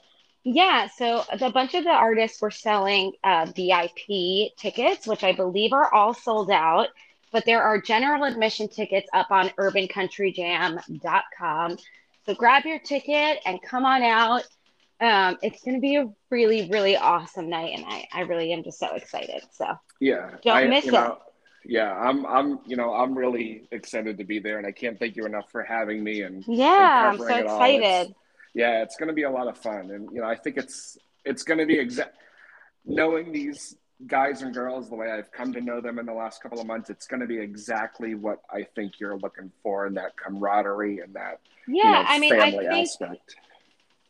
Yeah, 0.49 0.87
so 0.87 1.25
a 1.29 1.51
bunch 1.51 1.73
of 1.73 1.83
the 1.83 1.89
artists 1.89 2.41
were 2.41 2.51
selling 2.51 3.11
uh, 3.23 3.47
VIP 3.53 4.53
tickets, 4.57 5.05
which 5.05 5.23
I 5.23 5.33
believe 5.33 5.73
are 5.73 5.93
all 5.93 6.13
sold 6.13 6.49
out. 6.49 6.87
But 7.33 7.43
there 7.45 7.61
are 7.61 7.81
general 7.81 8.23
admission 8.23 8.69
tickets 8.69 9.09
up 9.13 9.29
on 9.29 9.49
urbancountryjam.com. 9.49 11.77
So 12.25 12.33
grab 12.33 12.63
your 12.65 12.79
ticket 12.79 13.39
and 13.45 13.61
come 13.61 13.83
on 13.83 14.01
out 14.01 14.45
um, 14.99 15.37
it's 15.43 15.63
going 15.63 15.75
to 15.75 15.81
be 15.81 15.97
a 15.97 16.09
really, 16.29 16.69
really 16.69 16.97
awesome 16.97 17.49
night, 17.49 17.73
and 17.75 17.85
I, 17.85 18.07
I 18.11 18.21
really 18.21 18.51
am 18.51 18.63
just 18.63 18.79
so 18.79 18.95
excited. 18.95 19.43
So 19.51 19.77
yeah, 19.99 20.31
don't 20.43 20.55
I, 20.55 20.67
miss 20.67 20.85
it. 20.85 20.93
Know, 20.93 21.19
yeah, 21.63 21.93
I'm, 21.93 22.25
I'm, 22.25 22.59
you 22.65 22.77
know, 22.77 22.93
I'm 22.93 23.15
really 23.15 23.67
excited 23.71 24.17
to 24.17 24.23
be 24.23 24.39
there, 24.39 24.57
and 24.57 24.65
I 24.65 24.71
can't 24.71 24.97
thank 24.97 25.15
you 25.15 25.25
enough 25.25 25.51
for 25.51 25.61
having 25.61 26.03
me. 26.03 26.21
And 26.21 26.43
yeah, 26.47 27.11
and 27.11 27.21
I'm 27.21 27.27
so 27.27 27.35
excited. 27.35 28.15
Yeah, 28.57 28.81
it's 28.81 28.95
going 28.95 29.07
to 29.07 29.13
be 29.13 29.23
a 29.23 29.29
lot 29.29 29.47
of 29.47 29.57
fun, 29.57 29.91
and 29.91 30.09
you 30.11 30.21
know, 30.21 30.27
I 30.27 30.35
think 30.35 30.57
it's, 30.57 30.97
it's 31.23 31.43
going 31.43 31.59
to 31.59 31.65
be 31.65 31.77
exact. 31.79 32.17
Knowing 32.85 33.31
these 33.31 33.75
guys 34.05 34.41
and 34.41 34.53
girls 34.53 34.89
the 34.89 34.95
way 34.95 35.11
I've 35.11 35.31
come 35.31 35.51
to 35.53 35.61
know 35.61 35.81
them 35.81 35.99
in 35.99 36.05
the 36.05 36.13
last 36.13 36.41
couple 36.41 36.59
of 36.59 36.67
months, 36.67 36.89
it's 36.89 37.05
going 37.05 37.19
to 37.19 37.27
be 37.27 37.37
exactly 37.37 38.15
what 38.15 38.41
I 38.49 38.63
think 38.75 38.99
you're 38.99 39.17
looking 39.17 39.51
for 39.61 39.87
in 39.87 39.93
that 39.95 40.15
camaraderie 40.17 40.99
and 40.99 41.13
that 41.15 41.39
yeah, 41.67 41.83
you 41.83 41.91
know, 41.91 42.03
I 42.07 42.19
mean, 42.19 42.41
I 42.41 42.51
think, 42.51 42.63
aspect 42.65 43.35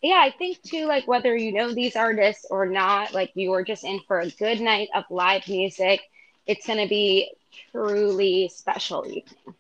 yeah, 0.02 0.20
I 0.24 0.32
think 0.38 0.62
too, 0.62 0.86
like 0.86 1.08
whether 1.08 1.36
you 1.36 1.52
know 1.52 1.74
these 1.74 1.96
artists 1.96 2.46
or 2.50 2.66
not, 2.66 3.14
like 3.14 3.32
you 3.34 3.54
are 3.54 3.64
just 3.64 3.84
in 3.84 4.00
for 4.08 4.20
a 4.20 4.30
good 4.30 4.62
night 4.62 4.90
of 4.94 5.06
live 5.10 5.48
music. 5.48 6.02
It's 6.46 6.66
going 6.68 6.80
to 6.80 6.88
be 6.88 7.32
truly 7.72 8.50
special 8.54 9.06
evening. 9.06 9.56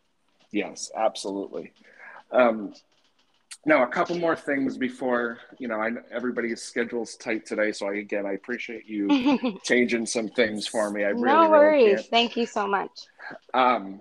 Yes, 0.52 0.91
absolutely. 0.95 1.73
Um, 2.32 2.73
now, 3.67 3.84
a 3.84 3.88
couple 3.88 4.17
more 4.17 4.36
things 4.36 4.77
before 4.77 5.39
you 5.60 5.67
know. 5.67 5.82
I, 5.82 5.91
everybody's 6.10 6.62
schedule's 6.62 7.17
tight 7.17 7.45
today, 7.45 7.73
so 7.73 7.89
I, 7.89 7.95
again, 7.95 8.25
I 8.25 8.32
appreciate 8.32 8.88
you 8.88 9.60
changing 9.63 10.06
some 10.06 10.30
things 10.30 10.65
for 10.65 10.89
me. 10.89 11.03
I 11.03 11.10
really, 11.10 11.25
no 11.25 11.49
worries. 11.49 11.84
Really 11.84 12.03
Thank 12.03 12.38
you 12.38 12.45
so 12.45 12.65
much. 12.65 12.91
Um, 13.53 13.99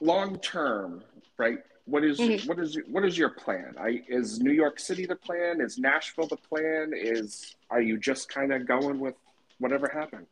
long 0.00 0.38
term, 0.38 1.02
right? 1.38 1.58
What 1.86 2.04
is, 2.04 2.20
mm-hmm. 2.20 2.46
what 2.46 2.60
is 2.60 2.78
what 2.88 3.04
is 3.04 3.18
your 3.18 3.30
plan? 3.30 3.74
I, 3.80 4.04
is 4.08 4.38
New 4.38 4.52
York 4.52 4.78
City 4.78 5.06
the 5.06 5.16
plan? 5.16 5.60
Is 5.60 5.76
Nashville 5.76 6.28
the 6.28 6.36
plan? 6.36 6.92
Is 6.94 7.56
are 7.68 7.82
you 7.82 7.98
just 7.98 8.28
kind 8.28 8.52
of 8.52 8.64
going 8.64 9.00
with 9.00 9.16
whatever 9.58 9.88
happens? 9.88 10.28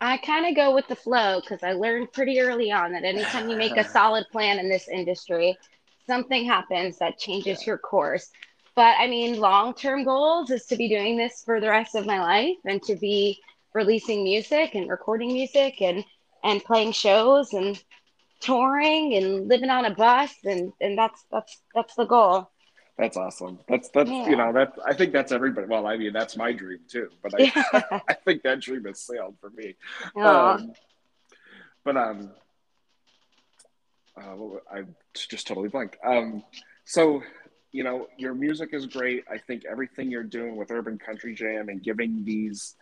I 0.00 0.16
kind 0.18 0.46
of 0.46 0.56
go 0.56 0.74
with 0.74 0.88
the 0.88 0.96
flow 0.96 1.40
because 1.40 1.62
I 1.62 1.72
learned 1.72 2.12
pretty 2.12 2.40
early 2.40 2.72
on 2.72 2.92
that 2.92 3.04
anytime 3.04 3.48
you 3.48 3.56
make 3.56 3.76
a 3.76 3.84
solid 3.88 4.26
plan 4.32 4.58
in 4.58 4.68
this 4.68 4.88
industry, 4.88 5.56
something 6.08 6.44
happens 6.44 6.98
that 6.98 7.18
changes 7.18 7.60
yeah. 7.60 7.66
your 7.66 7.78
course. 7.78 8.30
But 8.74 8.96
I 8.98 9.06
mean, 9.06 9.38
long 9.38 9.74
term 9.74 10.04
goals 10.04 10.50
is 10.50 10.66
to 10.66 10.76
be 10.76 10.88
doing 10.88 11.16
this 11.16 11.42
for 11.44 11.60
the 11.60 11.68
rest 11.68 11.94
of 11.94 12.06
my 12.06 12.20
life 12.20 12.56
and 12.64 12.82
to 12.84 12.96
be 12.96 13.38
releasing 13.74 14.24
music 14.24 14.74
and 14.74 14.90
recording 14.90 15.32
music 15.32 15.80
and 15.80 16.04
and 16.42 16.64
playing 16.64 16.92
shows 16.92 17.52
and 17.52 17.82
touring 18.40 19.14
and 19.14 19.48
living 19.48 19.70
on 19.70 19.84
a 19.84 19.94
bus 19.94 20.32
and 20.44 20.72
and 20.80 20.96
that's 20.96 21.24
that's 21.30 21.60
that's 21.74 21.94
the 21.96 22.04
goal 22.04 22.50
that's 22.96 23.16
awesome 23.16 23.58
that's 23.68 23.88
that's 23.88 24.10
yeah. 24.10 24.28
you 24.28 24.36
know 24.36 24.52
that 24.52 24.72
i 24.86 24.94
think 24.94 25.12
that's 25.12 25.32
everybody 25.32 25.66
well 25.66 25.86
i 25.86 25.96
mean 25.96 26.12
that's 26.12 26.36
my 26.36 26.52
dream 26.52 26.78
too 26.88 27.08
but 27.22 27.34
i 27.34 27.44
yeah. 27.44 28.00
i 28.08 28.14
think 28.14 28.42
that 28.42 28.60
dream 28.60 28.84
has 28.84 29.00
sailed 29.00 29.36
for 29.40 29.50
me 29.50 29.74
um, 30.16 30.72
but 31.84 31.96
um 31.96 32.30
uh, 34.18 34.76
i 34.76 34.82
just 35.14 35.46
totally 35.46 35.68
blanked 35.68 35.96
um 36.04 36.42
so 36.84 37.22
you 37.72 37.84
know 37.84 38.08
your 38.16 38.34
music 38.34 38.70
is 38.72 38.86
great 38.86 39.24
i 39.30 39.38
think 39.38 39.64
everything 39.64 40.10
you're 40.10 40.22
doing 40.22 40.56
with 40.56 40.70
urban 40.70 40.98
country 40.98 41.34
jam 41.34 41.68
and 41.68 41.82
giving 41.82 42.24
these 42.24 42.76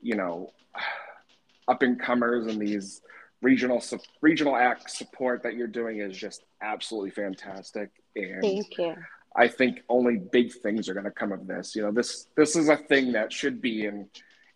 you 0.00 0.16
know 0.16 0.52
up 1.68 1.82
and 1.82 2.00
comers 2.00 2.46
and 2.46 2.60
these 2.60 3.02
regional 3.42 3.82
regional 4.20 4.56
act 4.56 4.90
support 4.90 5.42
that 5.42 5.54
you're 5.54 5.66
doing 5.66 6.00
is 6.00 6.16
just 6.16 6.44
absolutely 6.60 7.10
fantastic. 7.10 7.90
And 8.16 8.42
Thank 8.42 8.78
you. 8.78 8.94
I 9.36 9.48
think 9.48 9.82
only 9.88 10.16
big 10.16 10.52
things 10.52 10.88
are 10.88 10.94
going 10.94 11.04
to 11.04 11.10
come 11.10 11.32
of 11.32 11.46
this. 11.46 11.76
You 11.76 11.82
know, 11.82 11.92
this 11.92 12.26
this 12.36 12.56
is 12.56 12.68
a 12.68 12.76
thing 12.76 13.12
that 13.12 13.32
should 13.32 13.60
be 13.60 13.86
in 13.86 14.08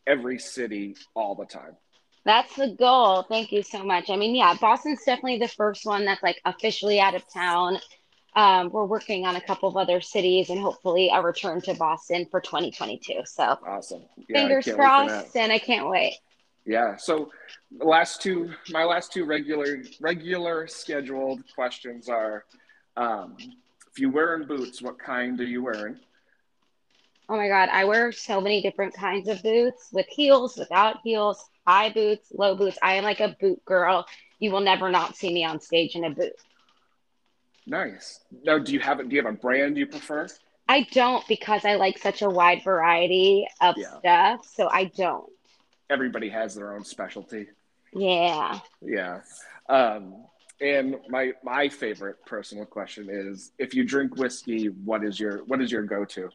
every 0.06 0.38
city 0.38 0.96
all 1.14 1.34
the 1.34 1.44
time. 1.44 1.76
That's 2.24 2.54
the 2.54 2.68
goal. 2.68 3.22
Thank 3.22 3.50
you 3.50 3.62
so 3.62 3.82
much. 3.82 4.08
I 4.08 4.16
mean, 4.16 4.34
yeah, 4.34 4.54
Boston's 4.54 5.00
definitely 5.04 5.38
the 5.38 5.48
first 5.48 5.84
one 5.84 6.04
that's 6.04 6.22
like 6.22 6.40
officially 6.44 7.00
out 7.00 7.14
of 7.14 7.24
town. 7.32 7.78
Um, 8.34 8.70
we're 8.70 8.84
working 8.84 9.26
on 9.26 9.36
a 9.36 9.40
couple 9.40 9.68
of 9.68 9.76
other 9.76 10.00
cities 10.00 10.48
and 10.48 10.58
hopefully 10.58 11.10
a 11.12 11.20
return 11.20 11.60
to 11.62 11.74
Boston 11.74 12.26
for 12.30 12.40
2022. 12.40 13.22
So 13.24 13.58
awesome. 13.66 14.02
Yeah, 14.28 14.40
fingers 14.40 14.68
crossed, 14.72 15.36
and 15.36 15.52
I 15.52 15.58
can't 15.58 15.88
wait. 15.88 16.14
Yeah. 16.64 16.96
So 16.96 17.30
last 17.80 18.22
two, 18.22 18.52
my 18.70 18.84
last 18.84 19.12
two 19.12 19.24
regular, 19.24 19.82
regular 20.00 20.66
scheduled 20.68 21.42
questions 21.54 22.08
are, 22.08 22.44
um, 22.96 23.36
if 23.90 23.98
you 23.98 24.10
wearing 24.10 24.46
boots, 24.46 24.80
what 24.80 24.98
kind 24.98 25.38
are 25.40 25.44
you 25.44 25.62
wearing? 25.62 25.98
Oh 27.28 27.36
my 27.36 27.48
God, 27.48 27.68
I 27.70 27.84
wear 27.84 28.12
so 28.12 28.40
many 28.40 28.62
different 28.62 28.94
kinds 28.94 29.28
of 29.28 29.42
boots 29.42 29.88
with 29.92 30.06
heels, 30.08 30.56
without 30.56 30.98
heels, 31.02 31.48
high 31.66 31.90
boots, 31.90 32.32
low 32.32 32.54
boots. 32.54 32.78
I 32.82 32.94
am 32.94 33.04
like 33.04 33.20
a 33.20 33.36
boot 33.40 33.64
girl. 33.64 34.06
You 34.38 34.50
will 34.50 34.60
never 34.60 34.90
not 34.90 35.16
see 35.16 35.32
me 35.32 35.44
on 35.44 35.60
stage 35.60 35.94
in 35.94 36.04
a 36.04 36.10
boot. 36.10 36.32
Nice. 37.66 38.20
Now, 38.44 38.58
do 38.58 38.72
you 38.72 38.80
have 38.80 38.98
do 39.08 39.14
you 39.14 39.22
have 39.22 39.32
a 39.32 39.36
brand 39.36 39.76
you 39.76 39.86
prefer? 39.86 40.28
I 40.68 40.86
don't 40.92 41.26
because 41.28 41.64
I 41.64 41.74
like 41.74 41.98
such 41.98 42.22
a 42.22 42.30
wide 42.30 42.62
variety 42.64 43.46
of 43.60 43.76
yeah. 43.76 43.98
stuff. 43.98 44.48
So 44.54 44.68
I 44.70 44.84
don't 44.84 45.30
everybody 45.92 46.28
has 46.30 46.54
their 46.54 46.74
own 46.74 46.84
specialty. 46.84 47.46
Yeah. 47.92 48.58
Yeah. 48.80 49.20
Um, 49.68 50.24
and 50.60 50.96
my 51.08 51.32
my 51.42 51.68
favorite 51.68 52.24
personal 52.24 52.64
question 52.64 53.08
is 53.10 53.52
if 53.58 53.74
you 53.74 53.84
drink 53.84 54.16
whiskey, 54.16 54.66
what 54.66 55.04
is 55.04 55.20
your 55.20 55.44
what 55.44 55.60
is 55.60 55.70
your 55.70 55.82
go 55.82 56.04
to? 56.04 56.30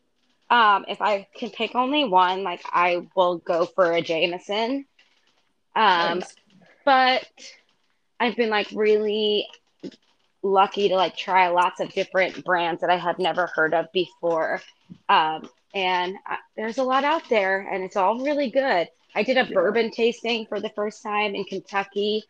Um, 0.49 0.85
if 0.87 1.01
I 1.01 1.27
can 1.35 1.49
pick 1.49 1.75
only 1.75 2.05
one, 2.05 2.43
like 2.43 2.61
I 2.71 3.07
will 3.15 3.39
go 3.39 3.65
for 3.65 3.91
a 3.91 4.01
Jameson. 4.01 4.85
Um, 5.77 6.19
nice. 6.19 6.35
but 6.85 7.27
I've 8.19 8.35
been 8.35 8.49
like 8.49 8.69
really 8.73 9.47
lucky 10.41 10.89
to 10.89 10.95
like 10.95 11.15
try 11.15 11.47
lots 11.49 11.79
of 11.79 11.91
different 11.93 12.43
brands 12.43 12.81
that 12.81 12.89
I 12.89 12.97
had 12.97 13.19
never 13.19 13.47
heard 13.47 13.73
of 13.73 13.91
before. 13.91 14.61
Um, 15.07 15.49
and 15.73 16.15
I, 16.25 16.37
there's 16.55 16.77
a 16.77 16.83
lot 16.83 17.03
out 17.03 17.29
there, 17.29 17.59
and 17.59 17.83
it's 17.83 17.95
all 17.95 18.23
really 18.23 18.49
good. 18.49 18.89
I 19.13 19.23
did 19.23 19.37
a 19.37 19.45
yeah. 19.45 19.53
bourbon 19.53 19.91
tasting 19.91 20.45
for 20.47 20.59
the 20.59 20.69
first 20.69 21.03
time 21.03 21.35
in 21.35 21.43
Kentucky 21.43 22.23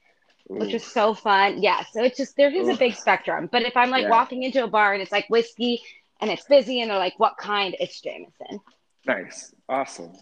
which 0.48 0.74
is 0.74 0.84
so 0.84 1.14
fun. 1.14 1.62
Yeah, 1.62 1.84
so 1.92 2.04
it's 2.04 2.18
just 2.18 2.36
there 2.38 2.54
is 2.54 2.70
a 2.70 2.76
big 2.76 2.96
spectrum. 2.96 3.50
But 3.52 3.64
if 3.64 3.76
I'm 3.76 3.90
like 3.90 4.04
Yeah. 4.04 4.10
walking 4.10 4.44
into 4.44 4.64
a 4.64 4.68
bar 4.68 4.94
and 4.94 5.02
it's 5.02 5.12
like 5.12 5.30
whiskey 5.30 5.82
and 6.22 6.32
it's 6.32 6.46
busy 6.46 6.82
and 6.82 6.90
they're 6.90 6.98
like, 6.98 7.20
"What 7.20 7.38
kind?" 7.38 7.76
It's 7.80 8.00
Jameson. 8.02 8.62
Nice. 9.06 9.54
Awesome. 9.68 10.14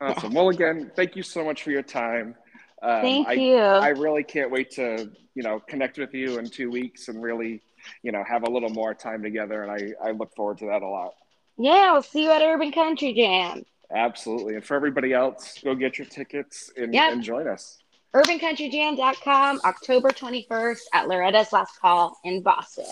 Awesome. 0.00 0.34
Well, 0.34 0.48
again, 0.48 0.90
thank 0.94 1.16
you 1.16 1.22
so 1.22 1.44
much 1.44 1.62
for 1.62 1.70
your 1.70 1.82
time. 1.82 2.34
Um, 2.82 3.00
Thank 3.02 3.28
I, 3.28 3.32
you. 3.34 3.56
I 3.56 3.88
really 3.88 4.24
can't 4.24 4.50
wait 4.50 4.72
to, 4.72 5.10
you 5.34 5.42
know, 5.42 5.60
connect 5.60 5.98
with 5.98 6.12
you 6.12 6.38
in 6.38 6.50
two 6.50 6.70
weeks 6.70 7.08
and 7.08 7.22
really, 7.22 7.62
you 8.02 8.10
know, 8.10 8.24
have 8.24 8.42
a 8.42 8.50
little 8.50 8.70
more 8.70 8.92
time 8.92 9.22
together. 9.22 9.62
And 9.62 9.70
I, 9.70 10.08
I 10.08 10.10
look 10.10 10.34
forward 10.34 10.58
to 10.58 10.66
that 10.66 10.82
a 10.82 10.88
lot. 10.88 11.14
Yeah, 11.56 11.92
we'll 11.92 12.02
see 12.02 12.24
you 12.24 12.30
at 12.32 12.42
Urban 12.42 12.72
Country 12.72 13.12
Jam. 13.14 13.64
Absolutely. 13.94 14.56
And 14.56 14.64
for 14.64 14.74
everybody 14.74 15.12
else, 15.12 15.58
go 15.62 15.74
get 15.74 15.98
your 15.98 16.06
tickets 16.06 16.72
and, 16.76 16.92
Yep. 16.92 17.12
and 17.12 17.22
join 17.22 17.46
us. 17.46 17.78
UrbanCountryJam.com, 18.14 19.60
October 19.64 20.10
21st 20.10 20.80
at 20.92 21.08
Loretta's 21.08 21.52
Last 21.52 21.78
Call 21.80 22.18
in 22.24 22.42
Boston. 22.42 22.84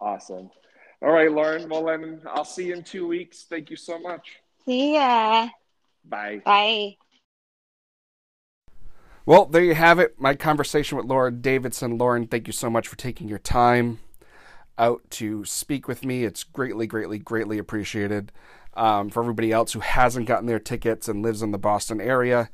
Awesome. 0.00 0.50
All 1.02 1.10
right, 1.10 1.32
Lauren. 1.32 1.68
Well, 1.68 1.84
then 1.84 2.20
I'll 2.26 2.44
see 2.44 2.66
you 2.66 2.74
in 2.74 2.84
two 2.84 3.06
weeks. 3.08 3.46
Thank 3.48 3.70
you 3.70 3.76
so 3.76 3.98
much. 3.98 4.28
See 4.66 4.94
ya. 4.94 5.48
Bye. 6.04 6.42
Bye. 6.44 6.96
Well, 9.26 9.44
there 9.46 9.62
you 9.62 9.74
have 9.74 9.98
it. 9.98 10.18
My 10.18 10.34
conversation 10.34 10.96
with 10.96 11.06
Lauren 11.06 11.40
Davidson. 11.40 11.98
Lauren, 11.98 12.26
thank 12.26 12.46
you 12.46 12.52
so 12.52 12.70
much 12.70 12.88
for 12.88 12.96
taking 12.96 13.28
your 13.28 13.38
time 13.38 13.98
out 14.78 15.02
to 15.10 15.44
speak 15.44 15.86
with 15.86 16.04
me. 16.04 16.24
It's 16.24 16.42
greatly, 16.42 16.86
greatly, 16.86 17.18
greatly 17.18 17.58
appreciated. 17.58 18.32
Um, 18.74 19.10
for 19.10 19.22
everybody 19.22 19.52
else 19.52 19.72
who 19.72 19.80
hasn't 19.80 20.26
gotten 20.26 20.46
their 20.46 20.58
tickets 20.58 21.06
and 21.08 21.22
lives 21.22 21.42
in 21.42 21.50
the 21.50 21.58
Boston 21.58 22.00
area, 22.00 22.48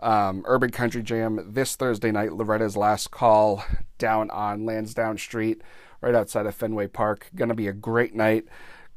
um, 0.00 0.42
Urban 0.46 0.70
Country 0.70 1.02
Jam 1.02 1.52
this 1.52 1.74
Thursday 1.74 2.10
night, 2.10 2.32
Loretta's 2.32 2.76
Last 2.76 3.10
Call, 3.10 3.64
down 3.96 4.30
on 4.30 4.66
Lansdowne 4.66 5.16
Street, 5.16 5.62
right 6.00 6.14
outside 6.14 6.46
of 6.46 6.54
Fenway 6.54 6.88
Park. 6.88 7.30
Going 7.34 7.48
to 7.48 7.54
be 7.54 7.68
a 7.68 7.72
great 7.72 8.14
night. 8.14 8.44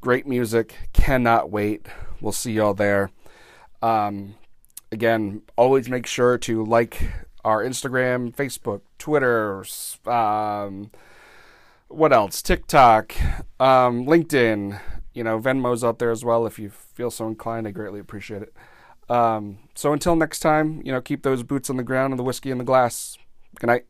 Great 0.01 0.27
music. 0.27 0.75
Cannot 0.91 1.51
wait. 1.51 1.87
We'll 2.19 2.33
see 2.33 2.53
y'all 2.53 2.73
there. 2.73 3.11
Um, 3.81 4.35
again, 4.93 5.41
always 5.57 5.89
make 5.89 6.05
sure 6.05 6.37
to 6.37 6.63
like 6.63 7.09
our 7.43 7.61
Instagram, 7.63 8.33
Facebook, 8.33 8.81
Twitter, 8.97 9.65
um, 10.09 10.91
what 11.89 12.13
else? 12.13 12.41
TikTok, 12.41 13.13
um, 13.59 14.05
LinkedIn. 14.05 14.79
You 15.13 15.23
know, 15.23 15.39
Venmo's 15.39 15.83
out 15.83 15.99
there 15.99 16.11
as 16.11 16.23
well. 16.23 16.45
If 16.47 16.57
you 16.57 16.69
feel 16.69 17.11
so 17.11 17.27
inclined, 17.27 17.67
I 17.67 17.71
greatly 17.71 17.99
appreciate 17.99 18.41
it. 18.41 18.53
Um, 19.09 19.59
so 19.75 19.93
until 19.93 20.15
next 20.15 20.39
time, 20.39 20.81
you 20.85 20.91
know, 20.91 21.01
keep 21.01 21.23
those 21.23 21.43
boots 21.43 21.69
on 21.69 21.77
the 21.77 21.83
ground 21.83 22.13
and 22.13 22.19
the 22.19 22.23
whiskey 22.23 22.49
in 22.49 22.57
the 22.57 22.63
glass. 22.63 23.17
Good 23.59 23.67
night. 23.67 23.85